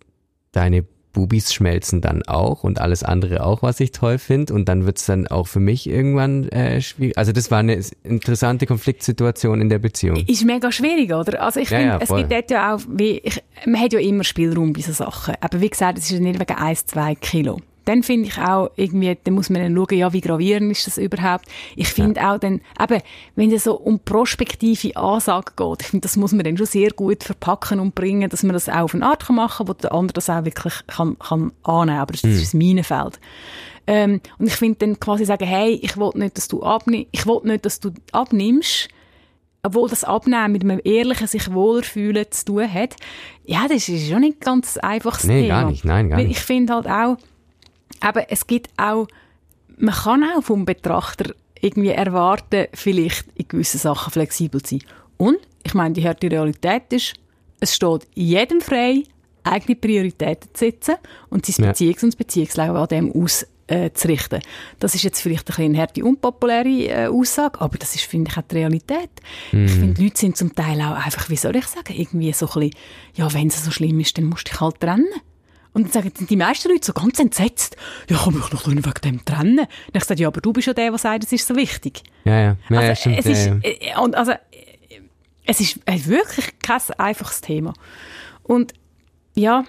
deine 0.51 0.85
Bubis 1.11 1.53
schmelzen 1.53 2.01
dann 2.01 2.23
auch 2.23 2.63
und 2.63 2.79
alles 2.79 3.03
andere 3.03 3.43
auch, 3.43 3.63
was 3.63 3.79
ich 3.79 3.91
toll 3.91 4.19
finde. 4.19 4.53
Und 4.53 4.69
dann 4.69 4.85
wird's 4.85 5.05
dann 5.05 5.27
auch 5.27 5.47
für 5.47 5.59
mich 5.59 5.89
irgendwann 5.89 6.47
äh, 6.49 6.81
schwierig. 6.81 7.17
Also 7.17 7.31
das 7.31 7.49
war 7.51 7.59
eine 7.59 7.81
interessante 8.03 8.65
Konfliktsituation 8.65 9.59
in 9.59 9.69
der 9.69 9.79
Beziehung. 9.79 10.17
Ist 10.27 10.45
mega 10.45 10.71
schwierig, 10.71 11.11
oder? 11.11 11.41
Also 11.41 11.59
ich 11.59 11.69
ja, 11.69 11.77
finde, 11.77 11.93
ja, 11.93 11.99
es 12.01 12.15
gibt 12.15 12.31
dort 12.31 12.51
ja 12.51 12.75
auch, 12.75 12.81
wie, 12.89 13.17
ich, 13.17 13.41
man 13.65 13.81
hat 13.81 13.93
ja 13.93 13.99
immer 13.99 14.23
Spielraum 14.23 14.73
bei 14.73 14.81
so 14.81 14.91
Sachen. 14.91 15.35
Aber 15.41 15.59
wie 15.61 15.69
gesagt, 15.69 15.97
es 15.97 16.11
ist 16.11 16.19
nicht 16.19 16.39
wegen 16.39 16.55
1, 16.55 16.85
2 16.85 17.15
Kilo 17.15 17.59
dann 17.89 18.03
finde 18.03 18.27
ich 18.27 18.37
auch 18.37 18.69
irgendwie, 18.75 19.17
dann 19.23 19.33
muss 19.33 19.49
man 19.49 19.63
dann 19.63 19.75
schauen, 19.75 19.97
ja, 19.97 20.13
wie 20.13 20.21
gravierend 20.21 20.71
ist 20.71 20.85
das 20.85 20.99
überhaupt. 20.99 21.45
Ich 21.75 21.87
finde 21.87 22.21
ja. 22.21 22.35
auch 22.35 22.37
dann, 22.37 22.61
eben, 22.79 23.01
wenn 23.35 23.51
es 23.51 23.63
so 23.63 23.73
um 23.75 23.99
prospektive 23.99 24.95
Ansagen 24.95 25.55
geht, 25.55 25.81
ich 25.81 25.87
finde, 25.87 26.03
das 26.03 26.15
muss 26.15 26.31
man 26.31 26.43
dann 26.43 26.55
schon 26.55 26.67
sehr 26.67 26.91
gut 26.91 27.23
verpacken 27.23 27.79
und 27.79 27.95
bringen, 27.95 28.29
dass 28.29 28.43
man 28.43 28.53
das 28.53 28.69
auch 28.69 28.81
auf 28.81 28.93
eine 28.93 29.07
Art 29.07 29.27
machen 29.31 29.65
kann, 29.65 29.67
wo 29.67 29.73
der 29.73 29.91
andere 29.91 30.13
das 30.13 30.29
auch 30.29 30.45
wirklich 30.45 30.73
kann, 30.85 31.17
kann 31.17 31.51
annehmen 31.63 31.87
kann. 31.87 31.89
Aber 31.89 32.11
das 32.11 32.21
mhm. 32.21 32.29
ist 32.29 32.43
das 32.43 32.53
Minenfeld. 32.53 33.19
Ähm, 33.87 34.21
und 34.37 34.45
ich 34.45 34.53
finde 34.53 34.77
dann 34.85 34.99
quasi 34.99 35.25
sagen, 35.25 35.47
hey, 35.47 35.79
ich 35.81 35.97
will 35.97 36.11
nicht, 36.13 36.37
dass 36.37 36.47
du 36.47 36.61
abnimmst, 36.61 37.07
ich 37.11 37.25
will 37.25 37.41
nicht, 37.43 37.65
dass 37.65 37.79
du 37.79 37.89
abnimmst, 38.11 38.87
obwohl 39.63 39.89
das 39.89 40.03
Abnehmen 40.03 40.51
mit 40.51 40.63
einem 40.63 40.79
ehrlichen 40.83 41.25
sich 41.25 41.51
wohler 41.51 41.81
fühlen 41.81 42.25
zu 42.29 42.45
tun 42.45 42.71
hat, 42.71 42.95
ja, 43.45 43.67
das 43.67 43.89
ist 43.89 44.07
schon 44.07 44.21
nicht 44.21 44.41
ganz 44.41 44.77
einfaches 44.77 45.23
nee, 45.23 45.41
Thema. 45.41 45.61
gar 45.61 45.71
nicht, 45.71 45.85
nein, 45.85 46.09
gar 46.09 46.17
nicht. 46.17 46.29
Ich 46.29 46.39
finde 46.39 46.75
halt 46.75 46.87
auch, 46.87 47.17
aber 48.01 48.31
es 48.31 48.47
gibt 48.47 48.69
auch, 48.77 49.07
man 49.77 49.93
kann 49.93 50.23
auch 50.23 50.43
vom 50.43 50.65
Betrachter 50.65 51.33
irgendwie 51.61 51.89
erwarten, 51.89 52.67
vielleicht 52.73 53.25
in 53.35 53.47
gewissen 53.47 53.79
Sachen 53.79 54.11
flexibel 54.11 54.61
zu 54.61 54.77
sein. 54.77 54.87
Und, 55.17 55.37
ich 55.63 55.73
meine, 55.73 55.93
die 55.93 56.07
harte 56.07 56.31
Realität 56.31 56.91
ist, 56.91 57.13
es 57.59 57.75
steht 57.75 58.07
jedem 58.15 58.61
frei, 58.61 59.03
eigene 59.43 59.75
Prioritäten 59.75 60.49
zu 60.53 60.65
setzen 60.65 60.95
und 61.29 61.45
sein 61.45 61.65
ja. 61.65 61.71
Beziehungs- 61.71 62.03
und 62.03 62.17
Beziehungsleben 62.17 62.75
an 62.75 62.87
dem 62.87 63.11
auszurichten. 63.11 64.41
Das 64.79 64.95
ist 64.95 65.03
jetzt 65.03 65.21
vielleicht 65.21 65.43
ein 65.43 65.55
bisschen 65.55 65.65
eine 65.65 65.77
harte, 65.79 66.03
unpopuläre 66.03 66.69
äh, 66.69 67.07
Aussage, 67.07 67.59
aber 67.59 67.77
das 67.77 67.95
ist, 67.95 68.05
finde 68.05 68.31
ich, 68.31 68.37
auch 68.37 68.43
die 68.43 68.55
Realität. 68.55 69.09
Mhm. 69.51 69.65
Ich 69.65 69.71
finde, 69.71 70.01
Leute 70.01 70.17
sind 70.17 70.37
zum 70.37 70.55
Teil 70.55 70.79
auch 70.81 71.05
einfach, 71.05 71.29
wie 71.29 71.35
soll 71.35 71.55
ich 71.55 71.65
sagen, 71.65 71.93
irgendwie 71.93 72.31
so 72.33 72.47
ein 72.47 72.53
bisschen, 72.53 72.75
ja, 73.15 73.33
wenn 73.33 73.47
es 73.47 73.63
so 73.63 73.71
schlimm 73.71 73.99
ist, 73.99 74.17
dann 74.17 74.25
musst 74.25 74.47
du 74.47 74.51
dich 74.51 74.61
halt 74.61 74.79
trennen. 74.79 75.07
Und 75.73 75.83
dann 75.83 75.91
sagen 75.91 76.11
die 76.27 76.35
meisten 76.35 76.69
Leute 76.69 76.85
so 76.85 76.93
ganz 76.93 77.19
entsetzt, 77.19 77.77
ja, 78.09 78.17
kann 78.17 78.33
mich 78.33 78.51
noch 78.51 78.67
wegen 78.67 78.81
dem 78.81 79.25
trennen. 79.25 79.59
Und 79.59 79.95
ich 79.95 80.03
sage, 80.03 80.21
ja, 80.21 80.27
aber 80.27 80.41
du 80.41 80.51
bist 80.51 80.67
ja 80.67 80.73
der, 80.73 80.89
der 80.89 80.97
sagt, 80.97 81.23
es 81.23 81.31
ist 81.31 81.47
so 81.47 81.55
wichtig. 81.55 82.03
Ja, 82.25 82.39
ja. 82.39 82.57
ja 82.69 82.79
also, 82.79 82.95
stimmt, 82.95 83.19
es 83.19 83.25
ist, 83.25 83.47
äh, 83.63 83.97
und 84.01 84.15
also, 84.15 84.33
es 85.45 85.59
ist 85.59 85.79
wirklich 85.85 86.59
kein 86.61 86.81
einfaches 86.97 87.41
Thema. 87.41 87.73
Und 88.43 88.73
ja, 89.35 89.63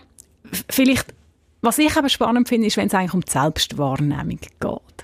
vielleicht, 0.69 1.15
was 1.61 1.79
ich 1.79 1.97
aber 1.97 2.09
spannend 2.09 2.49
finde, 2.49 2.67
ist, 2.67 2.77
wenn 2.77 2.89
es 2.89 2.95
eigentlich 2.95 3.15
um 3.15 3.23
die 3.23 3.31
Selbstwahrnehmung 3.31 4.39
geht. 4.39 5.01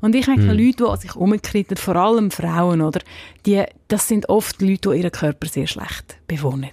Und 0.00 0.14
ich 0.14 0.26
merke, 0.26 0.42
hm. 0.42 0.56
Leute, 0.56 0.84
die 0.92 1.00
sich 1.00 1.16
umkriegen, 1.16 1.76
vor 1.76 1.96
allem 1.96 2.30
Frauen, 2.30 2.80
oder, 2.80 3.00
die, 3.44 3.64
das 3.88 4.08
sind 4.08 4.28
oft 4.28 4.60
Leute, 4.62 4.90
die 4.90 4.98
ihren 4.98 5.12
Körper 5.12 5.48
sehr 5.48 5.66
schlecht 5.66 6.16
bewohnen. 6.26 6.70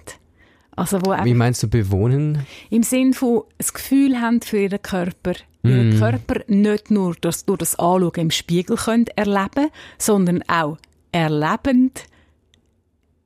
Also 0.76 1.00
wo 1.04 1.12
Wie 1.24 1.34
meinst 1.34 1.62
du 1.62 1.68
bewohnen? 1.68 2.46
Im 2.70 2.82
Sinn 2.82 3.14
von 3.14 3.42
das 3.58 3.72
Gefühl 3.72 4.20
haben 4.20 4.40
für 4.40 4.58
ihren 4.58 4.82
Körper, 4.82 5.34
mm. 5.62 5.68
ihren 5.68 5.98
Körper 5.98 6.40
nicht 6.48 6.90
nur 6.90 7.14
das, 7.20 7.44
durch 7.44 7.58
das 7.58 7.78
Anschauen 7.78 8.12
im 8.16 8.30
Spiegel 8.30 8.76
können 8.76 9.06
erleben, 9.14 9.68
sondern 9.98 10.42
auch 10.48 10.78
erlebend 11.12 12.06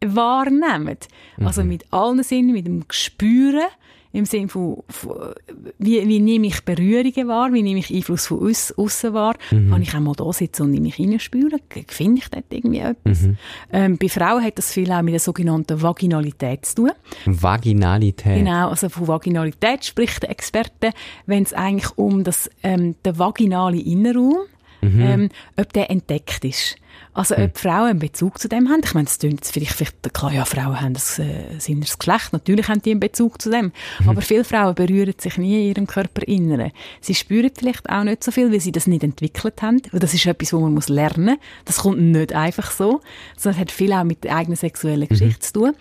wahrnehmen. 0.04 0.98
Also 0.98 1.40
mhm. 1.40 1.46
Also 1.46 1.64
mit 1.64 1.92
allen 1.92 2.22
Sinnen, 2.22 2.52
mit 2.52 2.66
dem 2.66 2.87
Gespüren, 2.87 3.66
im 4.12 4.25
Sinne 4.25 4.49
von, 4.49 4.83
von 4.88 5.35
wie, 5.79 6.07
wie 6.09 6.21
nehme 6.21 6.47
ich 6.47 6.64
Berührungen 6.64 7.29
wahr, 7.29 7.53
wie 7.53 7.62
nehme 7.62 7.81
ich 7.81 7.94
Einfluss 7.94 8.27
von 8.27 8.40
außen 8.40 9.14
wahr, 9.14 9.35
mhm. 9.51 9.71
kann 9.71 9.83
ich 9.83 9.94
auch 9.94 10.01
mal 10.01 10.14
da 10.14 10.33
sitzen 10.33 10.62
und 10.62 10.75
in 10.75 10.83
mich 10.83 10.97
hineinspüren, 10.97 11.61
finde 11.88 12.21
ich 12.21 12.29
dort 12.29 12.47
irgendwie 12.51 12.79
etwas. 12.79 13.23
Mhm. 13.23 13.37
Ähm, 13.73 13.99
bei 13.99 14.09
Frauen 14.09 14.42
hat 14.42 14.59
das 14.59 14.73
viel 14.73 14.90
auch 14.90 15.03
mit 15.03 15.12
der 15.12 15.21
sogenannten 15.21 15.81
Vaginalität 15.83 16.64
zu 16.66 16.75
tun. 16.77 16.90
Vaginalität? 17.27 18.38
Genau, 18.38 18.71
also 18.71 18.88
von 18.88 19.09
Vaginalität 19.09 19.85
spricht 19.85 20.23
der 20.23 20.31
Experte, 20.31 20.92
wenn 21.27 21.42
es 21.42 21.53
eigentlich 21.53 21.97
um 21.97 22.25
das, 22.25 22.51
ähm, 22.62 22.97
den 23.05 23.18
vaginalen 23.18 23.81
Innenraum, 23.81 24.38
mhm. 24.81 25.01
ähm, 25.01 25.29
ob 25.57 25.73
der 25.73 25.91
entdeckt 25.91 26.45
ist. 26.45 26.77
Also 27.14 27.37
hm. 27.37 27.45
ob 27.45 27.59
Frauen 27.59 27.91
einen 27.91 27.99
Bezug 27.99 28.38
zu 28.38 28.49
dem 28.49 28.69
haben. 28.69 28.81
Ich 28.85 28.95
meine, 28.95 29.07
das 29.07 29.19
klingt 29.19 29.45
vielleicht, 29.45 29.73
vielleicht 29.73 30.14
klar, 30.14 30.33
ja, 30.33 30.45
Frauen 30.45 30.81
haben 30.81 30.95
das, 30.95 31.19
äh, 31.19 31.59
sind 31.59 31.83
das 31.83 31.99
Geschlecht, 31.99 32.33
natürlich 32.33 32.69
haben 32.69 32.83
die 32.83 32.93
einen 32.93 33.01
Bezug 33.01 33.41
zu 33.43 33.51
dem. 33.51 33.73
Mhm. 34.01 34.09
Aber 34.09 34.21
viele 34.21 34.45
Frauen 34.45 34.75
berühren 34.75 35.14
sich 35.19 35.37
nie 35.37 35.62
in 35.62 35.69
ihrem 35.69 35.87
Körperinneren. 35.87 36.73
Sie 37.01 37.14
spüren 37.14 37.51
vielleicht 37.57 37.88
auch 37.91 38.05
nicht 38.05 38.23
so 38.23 38.31
viel, 38.31 38.53
weil 38.53 38.61
sie 38.61 38.73
das 38.73 38.87
nicht 38.87 39.03
entwickelt 39.03 39.62
haben. 39.62 39.83
Weil 39.91 40.01
das 40.01 40.14
ist 40.14 40.27
etwas, 40.27 40.53
was 40.53 40.61
man 40.61 40.75
muss 40.75 40.88
lernen 40.88 41.25
muss. 41.25 41.38
Das 41.64 41.79
kommt 41.79 42.01
nicht 42.01 42.35
einfach 42.35 42.71
so, 42.71 43.01
sondern 43.37 43.61
hat 43.62 43.73
viel 43.73 43.93
auch 43.93 44.05
mit 44.05 44.25
der 44.25 44.37
eigenen 44.37 44.57
sexuellen 44.57 45.03
mhm. 45.03 45.09
Geschichte 45.09 45.41
zu 45.41 45.53
tun. 45.53 45.75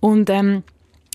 Und 0.00 0.30
ähm, 0.30 0.62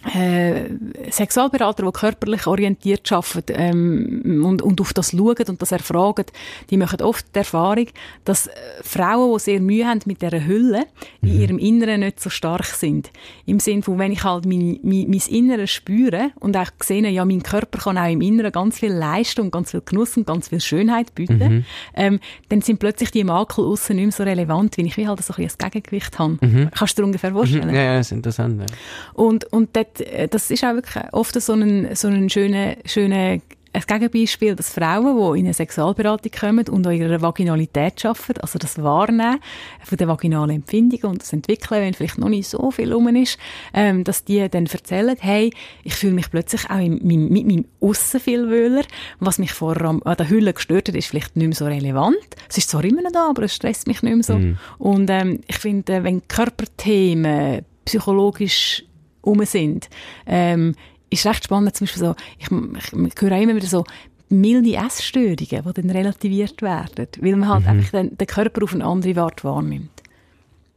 äh, 0.06 0.70
Sexualberater, 1.10 1.84
die 1.84 1.92
körperlich 1.92 2.46
orientiert 2.48 3.12
arbeiten 3.12 3.56
ähm, 3.56 4.46
und, 4.46 4.62
und 4.62 4.80
auf 4.80 4.94
das 4.94 5.12
schauen 5.12 5.36
und 5.48 5.62
das 5.62 5.72
erfragen, 5.72 6.26
die 6.70 6.78
machen 6.78 7.02
oft 7.02 7.26
die 7.34 7.40
Erfahrung, 7.40 7.88
dass 8.24 8.48
äh, 8.48 8.52
Frauen, 8.82 9.34
die 9.34 9.40
sehr 9.40 9.60
Mühe 9.60 9.88
haben 9.88 10.02
mit 10.06 10.22
dieser 10.22 10.46
Hülle, 10.46 10.86
mhm. 11.22 11.30
in 11.30 11.42
ihrem 11.42 11.58
Inneren 11.58 12.02
nicht 12.02 12.20
so 12.20 12.30
stark 12.30 12.66
sind. 12.66 13.12
Im 13.46 13.60
Sinne 13.60 13.82
von, 13.82 13.98
wenn 13.98 14.12
ich 14.12 14.24
halt 14.24 14.46
mein, 14.46 14.80
mein, 14.84 15.10
mein 15.10 15.22
Inneres 15.30 15.72
spüre 15.72 16.32
und 16.40 16.56
auch 16.56 16.68
sehe, 16.82 17.08
ja, 17.10 17.26
mein 17.26 17.42
Körper 17.42 17.80
kann 17.80 17.98
auch 17.98 18.10
im 18.10 18.22
Inneren 18.22 18.52
ganz 18.52 18.80
viel 18.80 18.94
Leistung, 18.94 19.52
ganz 19.52 19.72
viel 19.72 19.82
Genuss 19.82 20.16
und 20.16 20.28
ganz 20.28 20.50
viel 20.50 20.62
Schönheit 20.62 21.16
bieten, 21.16 21.38
mhm. 21.40 21.66
ähm, 21.96 22.20
dann 22.50 22.62
sind 22.62 22.80
plötzlich 22.80 23.12
die 23.12 23.24
Makel 23.24 23.66
außen 23.66 23.96
nicht 23.96 24.06
mehr 24.06 24.12
so 24.12 24.24
relevant, 24.24 24.78
wenn 24.78 24.86
ich 24.86 24.96
wie 24.98 25.08
halt 25.08 25.24
so 25.24 25.34
ein 25.34 25.48
ein 25.48 25.72
Gegengewicht 25.72 26.20
habe. 26.20 26.38
Mhm. 26.42 26.70
Kannst 26.72 26.98
du 26.98 27.02
dir 27.02 27.06
ungefähr 27.06 27.32
vorstellen? 27.32 27.70
Mhm. 27.70 27.76
Ja, 27.76 27.82
ja, 27.82 27.98
das 27.98 28.08
ist 28.08 28.12
interessant. 28.12 28.62
Ja. 28.62 28.66
Und, 29.14 29.46
und 29.52 29.76
dort, 29.76 29.87
äh, 30.00 30.28
das 30.28 30.52
ist 30.52 30.64
auch 30.64 30.74
wirklich 30.74 31.04
oft 31.14 31.40
so 31.42 31.54
ein, 31.54 31.96
so 31.96 32.08
ein 32.08 32.30
schöner, 32.30 32.76
schöner 32.86 33.40
ein 33.78 34.00
Gegenbeispiel, 34.00 34.56
dass 34.56 34.74
Frauen, 34.74 35.34
die 35.34 35.40
in 35.40 35.46
eine 35.46 35.54
Sexualberatung 35.54 36.32
kommen 36.32 36.68
und 36.70 36.88
an 36.88 36.94
ihrer 36.94 37.22
Vaginalität 37.22 38.04
arbeiten, 38.06 38.42
also 38.42 38.58
das 38.58 38.82
Wahrnehmen 38.82 39.40
von 39.84 39.98
den 39.98 40.08
vaginalen 40.08 40.58
Empfindungen 40.58 41.06
und 41.06 41.22
das 41.22 41.34
Entwickeln, 41.34 41.82
wenn 41.82 41.94
vielleicht 41.94 42.18
noch 42.18 42.30
nicht 42.30 42.48
so 42.48 42.72
viel 42.72 42.92
rum 42.92 43.08
ist, 43.16 43.38
ähm, 43.74 44.04
dass 44.04 44.24
die 44.24 44.48
dann 44.50 44.66
erzählen, 44.66 45.16
hey, 45.20 45.52
ich 45.84 45.96
fühle 45.96 46.14
mich 46.14 46.32
plötzlich 46.32 46.70
auch 46.70 46.80
in, 46.80 47.00
mit, 47.04 47.30
mit 47.30 47.46
meinem 47.46 47.66
Aussen 47.80 48.20
viel 48.20 48.50
wohler. 48.50 48.84
Was 49.20 49.38
mich 49.38 49.54
vorher 49.54 49.86
an 49.90 50.18
der 50.18 50.30
Hülle 50.30 50.54
gestört 50.54 50.88
hat, 50.88 50.96
ist 50.96 51.08
vielleicht 51.08 51.36
nicht 51.36 51.48
mehr 51.48 51.56
so 51.56 51.66
relevant. 51.66 52.18
Es 52.50 52.58
ist 52.58 52.70
zwar 52.70 52.84
immer 52.84 53.02
noch 53.02 53.12
da, 53.12 53.30
aber 53.30 53.44
es 53.44 53.56
stresst 53.56 53.88
mich 53.88 54.02
nicht 54.02 54.14
mehr 54.14 54.24
so. 54.24 54.38
Mm. 54.38 54.58
Und 54.80 55.10
ähm, 55.10 55.42
ich 55.48 55.58
finde, 55.58 56.04
wenn 56.04 56.28
Körperthemen 56.28 57.64
psychologisch 57.86 58.84
um 59.28 59.44
sind, 59.46 59.90
ähm, 60.26 60.76
ist 61.10 61.26
recht 61.26 61.44
spannend, 61.44 61.76
zum 61.76 61.86
Beispiel 61.86 62.04
so, 62.04 62.16
ich, 62.40 62.48
ich, 62.50 62.94
ich 62.94 63.22
höre 63.22 63.38
immer 63.38 63.56
wieder 63.56 63.68
so, 63.68 63.84
milde 64.30 64.76
Essstörungen, 64.76 65.38
die 65.38 65.48
dann 65.48 65.90
relativiert 65.90 66.62
werden, 66.62 67.08
weil 67.22 67.36
man 67.36 67.50
halt 67.50 67.64
mhm. 67.64 67.70
einfach 67.70 67.92
den, 67.92 68.18
den, 68.18 68.28
Körper 68.28 68.64
auf 68.64 68.74
eine 68.74 68.86
andere 68.86 69.22
Art 69.22 69.44
wahrnimmt. 69.44 70.04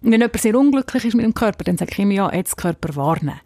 Und 0.02 0.12
wenn 0.12 0.20
jemand 0.20 0.40
sehr 0.40 0.56
unglücklich 0.56 1.04
ist 1.04 1.14
mit 1.14 1.24
dem 1.24 1.34
Körper, 1.34 1.64
dann 1.64 1.76
sage 1.76 1.90
ich 1.92 1.98
immer, 1.98 2.14
ja, 2.14 2.32
jetzt 2.32 2.56
Körper 2.56 2.94
warnen. 2.96 3.40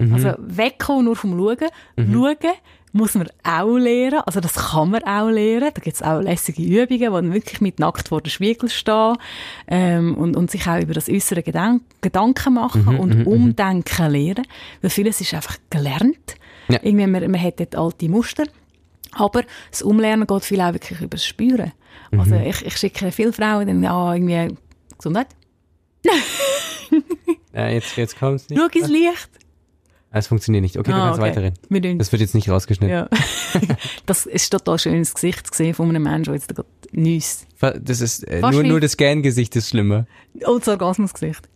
Mhm. 0.00 0.14
Also 0.14 0.34
wegkommen 0.38 1.04
nur 1.04 1.16
vom 1.16 1.36
Schauen. 1.38 1.68
Mhm. 1.96 2.12
Schauen 2.12 2.52
muss 2.92 3.14
man 3.14 3.28
auch 3.44 3.76
lernen, 3.76 4.20
also 4.26 4.40
das 4.40 4.54
kann 4.54 4.90
man 4.90 5.02
auch 5.04 5.28
lernen. 5.28 5.70
Da 5.72 5.80
gibt 5.80 5.94
es 5.94 6.02
auch 6.02 6.20
lässige 6.20 6.62
Übungen, 6.62 7.12
wo 7.12 7.16
man 7.16 7.32
wirklich 7.32 7.60
mit 7.60 7.78
nackt 7.78 8.08
vor 8.08 8.20
dem 8.20 8.30
Spiegel 8.30 8.68
stehen 8.68 9.16
ähm, 9.68 10.16
und, 10.16 10.36
und 10.36 10.50
sich 10.50 10.66
auch 10.66 10.80
über 10.80 10.94
das 10.94 11.08
äußere 11.08 11.42
Gedank 11.42 11.82
Gedanken 12.00 12.54
machen 12.54 12.86
mhm, 12.86 13.00
und 13.00 13.14
mhm, 13.14 13.20
mhm. 13.20 13.26
umdenken 13.26 14.10
lernen. 14.10 14.46
Weil 14.80 14.90
vieles 14.90 15.20
ist 15.20 15.34
einfach 15.34 15.56
gelernt. 15.70 16.36
Ja. 16.68 16.80
Irgendwie, 16.82 17.06
man, 17.06 17.30
man 17.30 17.40
hat 17.40 17.60
dort 17.60 17.76
alte 17.76 18.08
Muster. 18.08 18.44
Aber 19.12 19.42
das 19.70 19.82
Umlernen 19.82 20.26
geht 20.26 20.44
viel 20.44 20.60
auch 20.60 20.72
wirklich 20.72 21.00
über 21.00 21.16
das 21.16 21.26
Spüren. 21.26 21.72
Mhm. 22.10 22.20
Also 22.20 22.34
ich, 22.36 22.64
ich 22.66 22.76
schicke 22.76 23.12
viele 23.12 23.32
Frauen 23.32 23.66
dann, 23.66 23.82
ja, 23.82 24.14
irgendwie, 24.14 24.56
Gesundheit? 24.96 25.28
ja, 27.54 27.68
jetzt, 27.68 27.96
jetzt 27.96 28.18
kommt's 28.18 28.48
nicht. 28.48 28.60
Schau 28.60 28.66
ins 28.78 28.88
Licht. 28.88 29.30
Es 30.12 30.26
funktioniert 30.26 30.62
nicht. 30.62 30.76
Okay, 30.76 30.90
ah, 30.92 30.96
du 30.96 31.00
kannst 31.02 31.20
okay. 31.20 31.52
weiterreden. 31.70 31.98
Das 31.98 32.10
wird 32.10 32.20
jetzt 32.20 32.34
nicht 32.34 32.48
rausgeschnitten. 32.48 32.94
Ja. 32.94 33.08
das 34.06 34.26
ist 34.26 34.50
total 34.50 34.78
schönes 34.78 35.14
Gesicht 35.14 35.48
gesehen 35.50 35.74
von 35.74 35.88
einem 35.88 36.02
Menschen, 36.02 36.32
der 36.32 36.34
jetzt 36.34 36.48
gerade 36.52 36.68
nüsst. 36.90 37.46
Das 37.60 38.00
ist 38.00 38.24
äh, 38.24 38.40
nur, 38.40 38.64
nur 38.64 38.80
das 38.80 38.96
Gern-Gesicht 38.96 39.54
ist 39.54 39.68
schlimmer. 39.68 40.06
Oh, 40.46 40.58
das 40.58 40.66
Orgasmusgesicht. 40.66 41.48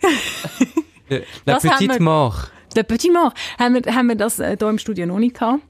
La 1.45 1.59
Petite 1.59 2.01
Mort. 2.01 2.53
La 2.77 2.85
Petite 2.85 3.13
Mort. 3.13 3.35
Haben 3.59 3.75
wir, 3.75 3.95
haben 3.95 4.09
wir 4.09 4.15
das 4.15 4.39
äh, 4.39 4.57
hier 4.57 4.69
im 4.69 4.79
Studio 4.79 5.07
noch 5.07 5.19
nicht 5.19 5.35
gehabt? 5.35 5.63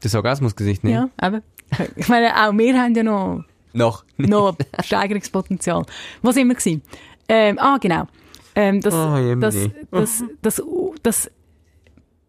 Das 0.00 0.14
Orgasmusgesicht, 0.14 0.84
ne? 0.84 0.90
Ja, 0.90 1.08
aber 1.16 1.40
ich 1.96 2.08
meine, 2.08 2.34
auch 2.36 2.52
wir 2.52 2.80
haben 2.80 2.94
ja 2.94 3.02
noch 3.02 3.44
noch 3.72 4.04
noch 4.18 4.56
Steigerungspotenzial. 4.84 5.84
Was 6.22 6.34
sind 6.34 6.48
wir? 6.48 6.80
Ähm, 7.28 7.58
ah, 7.58 7.78
genau. 7.78 8.06
Ähm, 8.54 8.80
das, 8.80 8.94
oh, 8.94 9.34
das, 9.38 9.54
das, 9.90 10.22
das, 10.40 10.62
das, 11.02 11.30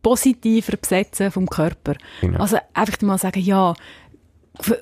positiver 0.08 0.78
besetzen 0.78 1.32
vom 1.32 1.50
Körper. 1.50 1.96
Genau. 2.22 2.40
Also 2.40 2.58
einfach 2.74 3.02
mal 3.02 3.18
sagen, 3.18 3.42
ja, 3.42 3.74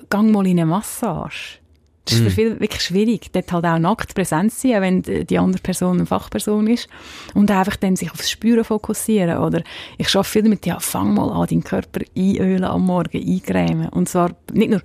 gang 0.07 0.31
mal 0.31 0.45
in 0.45 0.59
eine 0.59 0.67
Massage. 0.67 1.57
Das 2.05 2.19
ist 2.19 2.23
für 2.23 2.29
viele 2.29 2.59
wirklich 2.59 2.83
schwierig, 2.83 3.31
dort 3.31 3.51
halt 3.51 3.65
auch 3.65 3.79
nackt 3.79 4.13
präsent 4.13 4.53
zu 4.53 4.67
sein, 4.67 4.81
wenn 4.83 5.25
die 5.25 5.39
andere 5.39 5.59
Person 5.63 5.97
eine 5.97 6.05
Fachperson 6.05 6.67
ist. 6.67 6.87
Und 7.33 7.49
einfach 7.49 7.77
dann 7.77 7.95
sich 7.95 8.11
aufs 8.11 8.29
Spüren 8.29 8.63
fokussieren. 8.63 9.39
Oder 9.39 9.63
ich 9.97 10.09
arbeite 10.09 10.29
viel 10.29 10.43
damit, 10.43 10.67
ja, 10.67 10.79
fang 10.79 11.15
mal 11.15 11.31
an, 11.31 11.47
deinen 11.47 11.63
Körper 11.63 12.01
einölen 12.15 12.63
am 12.63 12.85
Morgen, 12.85 13.17
eingrämen. 13.17 13.89
Und 13.89 14.07
zwar 14.07 14.35
nicht 14.53 14.69
nur, 14.69 14.83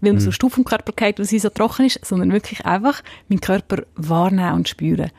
weil 0.00 0.14
man 0.14 0.20
so 0.20 0.32
Stufe 0.32 0.56
vom 0.56 0.64
Körper 0.64 0.90
geht, 0.90 1.20
weil 1.20 1.26
sie 1.26 1.38
so 1.38 1.50
trocken 1.50 1.86
ist, 1.86 2.04
sondern 2.04 2.32
wirklich 2.32 2.66
einfach 2.66 3.00
meinen 3.28 3.40
Körper 3.40 3.84
wahrnehmen 3.94 4.54
und 4.54 4.68
spüren. 4.68 5.12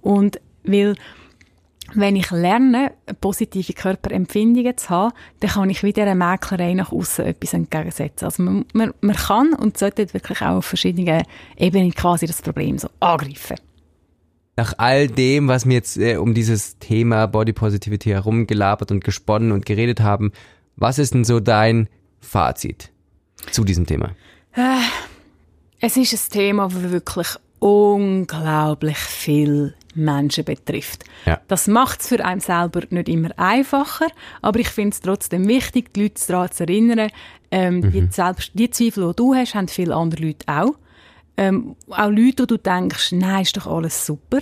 Und 0.00 0.40
weil 0.64 0.94
wenn 1.94 2.16
ich 2.16 2.30
lerne, 2.30 2.92
positive 3.20 3.72
Körperempfindungen 3.72 4.76
zu 4.76 4.90
haben, 4.90 5.12
dann 5.40 5.50
kann 5.50 5.70
ich 5.70 5.82
wieder 5.82 6.02
einer 6.02 6.14
Mäklerei 6.14 6.74
nach 6.74 6.92
außen 6.92 7.24
etwas 7.24 7.54
entgegensetzen. 7.54 8.24
Also 8.24 8.42
man, 8.42 8.64
man, 8.72 8.92
man 9.00 9.16
kann 9.16 9.52
und 9.54 9.78
sollte 9.78 10.12
wirklich 10.12 10.40
auch 10.42 10.56
auf 10.56 10.66
verschiedenen 10.66 11.22
Ebenen 11.56 11.94
quasi 11.94 12.26
das 12.26 12.42
Problem 12.42 12.78
so 12.78 12.88
angreifen. 13.00 13.56
Nach 14.56 14.72
all 14.78 15.06
dem, 15.06 15.48
was 15.48 15.66
wir 15.66 15.74
jetzt 15.74 15.98
äh, 15.98 16.16
um 16.16 16.32
dieses 16.32 16.78
Thema 16.78 17.26
Body 17.26 17.52
Positivity 17.52 18.10
herum 18.10 18.46
gelabert 18.46 18.90
und 18.90 19.04
gesponnen 19.04 19.52
und 19.52 19.66
geredet 19.66 20.00
haben, 20.00 20.32
was 20.76 20.98
ist 20.98 21.14
denn 21.14 21.24
so 21.24 21.40
dein 21.40 21.88
Fazit 22.20 22.90
zu 23.50 23.64
diesem 23.64 23.86
Thema? 23.86 24.12
Äh, 24.54 24.80
es 25.80 25.96
ist 25.96 26.12
ein 26.12 26.32
Thema, 26.32 26.68
das 26.68 26.90
wirklich 26.90 27.28
unglaublich 27.58 28.96
viel 28.96 29.74
Menschen 29.96 30.44
betrifft. 30.44 31.04
Ja. 31.24 31.40
Das 31.48 31.66
macht 31.66 32.00
es 32.00 32.08
für 32.08 32.24
einen 32.24 32.40
selber 32.40 32.82
nicht 32.90 33.08
immer 33.08 33.30
einfacher, 33.36 34.06
aber 34.42 34.60
ich 34.60 34.68
finde 34.68 34.94
es 34.94 35.00
trotzdem 35.00 35.48
wichtig, 35.48 35.92
die 35.94 36.02
Leute 36.02 36.20
daran 36.28 36.50
zu 36.50 36.62
erinnern, 36.64 37.10
ähm, 37.50 37.76
mhm. 37.80 37.92
die, 37.92 38.06
Selbst 38.10 38.50
die 38.54 38.70
Zweifel, 38.70 39.08
die 39.08 39.16
du 39.16 39.34
hast, 39.34 39.54
haben 39.54 39.68
viele 39.68 39.94
andere 39.94 40.22
Leute 40.22 40.46
auch. 40.46 40.74
Ähm, 41.36 41.76
auch 41.90 42.10
Leute, 42.10 42.42
wo 42.42 42.46
du 42.46 42.56
denkst, 42.56 43.12
nein, 43.12 43.42
ist 43.42 43.56
doch 43.56 43.66
alles 43.66 44.06
super. 44.06 44.40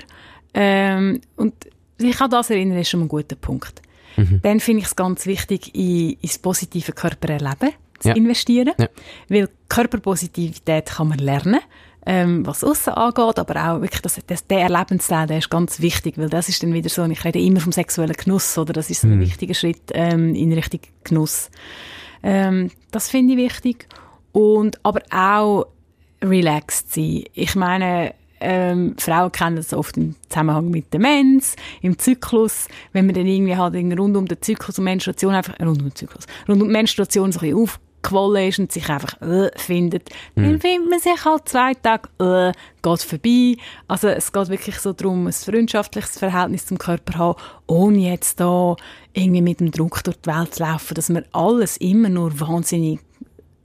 Ähm, 0.54 1.20
und 1.36 1.54
sich 1.98 2.20
an 2.20 2.30
das 2.30 2.50
erinnern, 2.50 2.78
ist 2.78 2.90
schon 2.90 3.02
ein 3.02 3.08
guter 3.08 3.36
Punkt. 3.36 3.82
Mhm. 4.16 4.40
Dann 4.42 4.60
finde 4.60 4.80
ich 4.80 4.86
es 4.86 4.96
ganz 4.96 5.26
wichtig, 5.26 5.74
in, 5.74 6.12
ins 6.20 6.38
positive 6.38 6.92
Körpererleben 6.92 7.70
zu 7.98 8.08
ja. 8.08 8.14
investieren, 8.14 8.72
ja. 8.78 8.88
weil 9.28 9.48
Körperpositivität 9.68 10.86
kann 10.86 11.08
man 11.08 11.18
lernen 11.18 11.60
ähm, 12.06 12.46
was 12.46 12.64
aussen 12.64 12.94
angeht, 12.94 13.38
aber 13.38 13.68
auch 13.68 13.80
wirklich 13.80 14.02
das, 14.02 14.20
das, 14.26 14.46
der 14.46 14.60
Erlebensteil, 14.60 15.26
der 15.26 15.38
ist 15.38 15.50
ganz 15.50 15.80
wichtig, 15.80 16.18
weil 16.18 16.28
das 16.28 16.48
ist 16.48 16.62
dann 16.62 16.72
wieder 16.72 16.88
so, 16.88 17.04
ich 17.04 17.24
rede 17.24 17.40
immer 17.40 17.60
vom 17.60 17.72
sexuellen 17.72 18.14
Genuss, 18.14 18.58
oder 18.58 18.72
das 18.72 18.90
ist 18.90 19.00
so 19.02 19.06
ein 19.06 19.16
mhm. 19.16 19.20
wichtiger 19.20 19.54
Schritt 19.54 19.90
ähm, 19.92 20.34
in 20.34 20.52
Richtung 20.52 20.80
Genuss. 21.02 21.50
Ähm, 22.22 22.70
das 22.90 23.08
finde 23.08 23.34
ich 23.34 23.38
wichtig. 23.38 23.86
Und 24.32 24.84
aber 24.84 25.02
auch 25.10 25.66
relaxed 26.22 26.92
sein. 26.92 27.24
Ich 27.34 27.54
meine, 27.54 28.14
ähm, 28.40 28.94
Frauen 28.98 29.32
kennen 29.32 29.56
das 29.56 29.72
oft 29.72 29.96
im 29.96 30.16
Zusammenhang 30.28 30.70
mit 30.70 30.92
der 30.92 31.00
Mens, 31.00 31.56
im 31.82 31.98
Zyklus, 31.98 32.68
wenn 32.92 33.06
man 33.06 33.14
dann 33.14 33.26
irgendwie 33.26 33.56
halt 33.56 33.74
rund 33.74 34.16
um 34.16 34.26
den 34.26 34.40
Zyklus 34.40 34.78
und 34.78 34.84
Menstruation 34.84 35.34
einfach, 35.34 35.58
rund 35.60 35.78
um 35.80 35.88
den 35.88 35.94
Zyklus, 35.94 36.26
rund 36.48 36.60
um 36.60 36.68
die 36.68 36.72
Menstruation 36.72 37.32
so 37.32 37.38
ein 37.38 37.42
bisschen 37.42 37.62
auf, 37.62 37.80
quollen 38.04 38.48
ist 38.48 38.60
und 38.60 38.70
sich 38.70 38.88
einfach 38.88 39.20
äh, 39.20 39.50
findet, 39.56 40.10
mhm. 40.36 40.44
dann 40.44 40.60
findet 40.60 40.90
man 40.90 41.00
sich 41.00 41.24
halt 41.24 41.48
zwei 41.48 41.74
Tage, 41.74 42.08
äh, 42.20 42.52
geht 42.82 43.02
vorbei. 43.02 43.56
Also 43.88 44.08
es 44.08 44.30
geht 44.30 44.48
wirklich 44.48 44.78
so 44.78 44.92
darum, 44.92 45.26
ein 45.26 45.32
freundschaftliches 45.32 46.18
Verhältnis 46.18 46.66
zum 46.66 46.78
Körper 46.78 47.18
haben, 47.18 47.40
ohne 47.66 48.10
jetzt 48.10 48.38
da 48.38 48.76
irgendwie 49.12 49.42
mit 49.42 49.58
dem 49.58 49.72
Druck 49.72 50.04
durch 50.04 50.18
die 50.18 50.30
Welt 50.30 50.54
zu 50.54 50.62
laufen, 50.62 50.94
dass 50.94 51.08
man 51.08 51.24
alles 51.32 51.76
immer 51.78 52.08
nur 52.08 52.38
wahnsinnig 52.38 53.00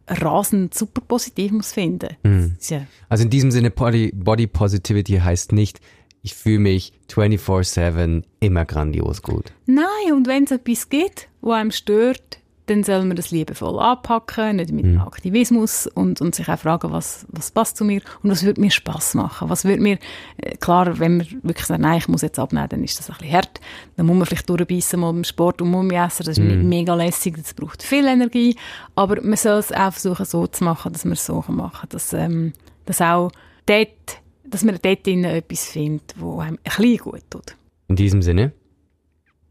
rasend 0.08 0.73
super 0.73 1.02
positiv 1.02 1.52
muss 1.52 1.73
finden. 1.73 2.15
Mhm. 2.23 2.56
Ja. 2.67 2.88
Also 3.10 3.25
in 3.25 3.30
diesem 3.30 3.52
Sinne 3.52 3.69
Body, 3.69 4.12
Body 4.15 4.47
Positivity 4.47 5.19
heißt 5.19 5.52
nicht, 5.52 5.80
ich 6.21 6.34
fühle 6.34 6.60
mich 6.60 6.93
24-7 7.12 8.23
immer 8.39 8.65
grandios 8.65 9.21
gut. 9.21 9.54
Nein, 9.65 10.13
und 10.13 10.28
wenn 10.28 10.43
es 10.43 10.52
etwas 10.52 10.89
gibt, 10.89 11.30
wo 11.41 11.52
einem 11.52 11.71
stört, 11.71 12.39
dann 12.69 12.84
soll 12.84 13.03
man 13.05 13.17
das 13.17 13.32
liebevoll 13.32 13.79
anpacken, 13.79 14.58
nicht 14.58 14.71
mit 14.71 14.86
mhm. 14.86 15.01
Aktivismus 15.01 15.88
und, 15.88 16.21
und 16.21 16.36
sich 16.36 16.47
auch 16.49 16.60
fragen, 16.60 16.91
was, 16.91 17.25
was 17.29 17.51
passt 17.51 17.77
zu 17.77 17.84
mir 17.84 18.01
und 18.21 18.29
was 18.29 18.43
würde 18.43 18.62
mir 18.62 18.69
Spaß 18.69 19.15
machen. 19.15 19.49
Was 19.49 19.65
würde 19.65 19.82
mir, 19.82 19.97
äh, 20.38 20.55
klar, 20.58 20.99
wenn 20.99 21.17
man 21.17 21.27
wirklich 21.41 21.65
sagt, 21.65 21.82
nein, 21.82 21.97
ich 21.97 22.08
muss 22.08 22.21
jetzt 22.21 22.38
abnehmen, 22.38 22.69
dann 22.69 22.84
ist 22.84 22.99
das 22.99 23.10
ein 23.10 23.17
bisschen 23.17 23.34
hart. 23.34 23.60
Dann 23.95 24.05
muss 24.05 24.17
man 24.17 24.25
vielleicht 24.27 24.49
durchbeissen 24.49 24.99
mal 24.99 25.12
beim 25.12 25.23
Sport 25.23 25.62
und 25.62 25.71
Mummi 25.71 25.95
essen, 25.95 26.25
das 26.25 26.38
ist 26.38 26.39
mhm. 26.39 26.47
nicht 26.47 26.63
mega 26.63 26.93
lässig, 26.93 27.36
das 27.38 27.53
braucht 27.53 27.82
viel 27.82 28.05
Energie, 28.05 28.55
aber 28.95 29.21
man 29.21 29.38
soll 29.38 29.60
es 29.60 29.71
auch 29.71 29.91
versuchen 29.91 30.25
so 30.25 30.45
zu 30.47 30.63
machen, 30.63 30.93
dass 30.93 31.05
man 31.05 31.13
es 31.13 31.25
so 31.25 31.43
machen 31.47 31.71
kann, 31.79 31.89
dass, 31.89 32.13
ähm, 32.13 32.53
dass 32.86 33.01
auch 33.01 33.32
dort, 33.65 34.21
dass 34.43 34.63
man 34.63 34.77
dort 34.82 35.08
etwas 35.08 35.65
findet, 35.65 36.13
wo 36.17 36.39
einem 36.39 36.58
ein 36.63 36.75
bisschen 36.75 36.97
gut 36.97 37.23
tut. 37.29 37.55
In 37.88 37.95
diesem 37.95 38.21
Sinne, 38.21 38.53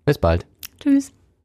bis 0.04 0.18
bald. 0.18 0.46
Tschüss. 0.80 1.12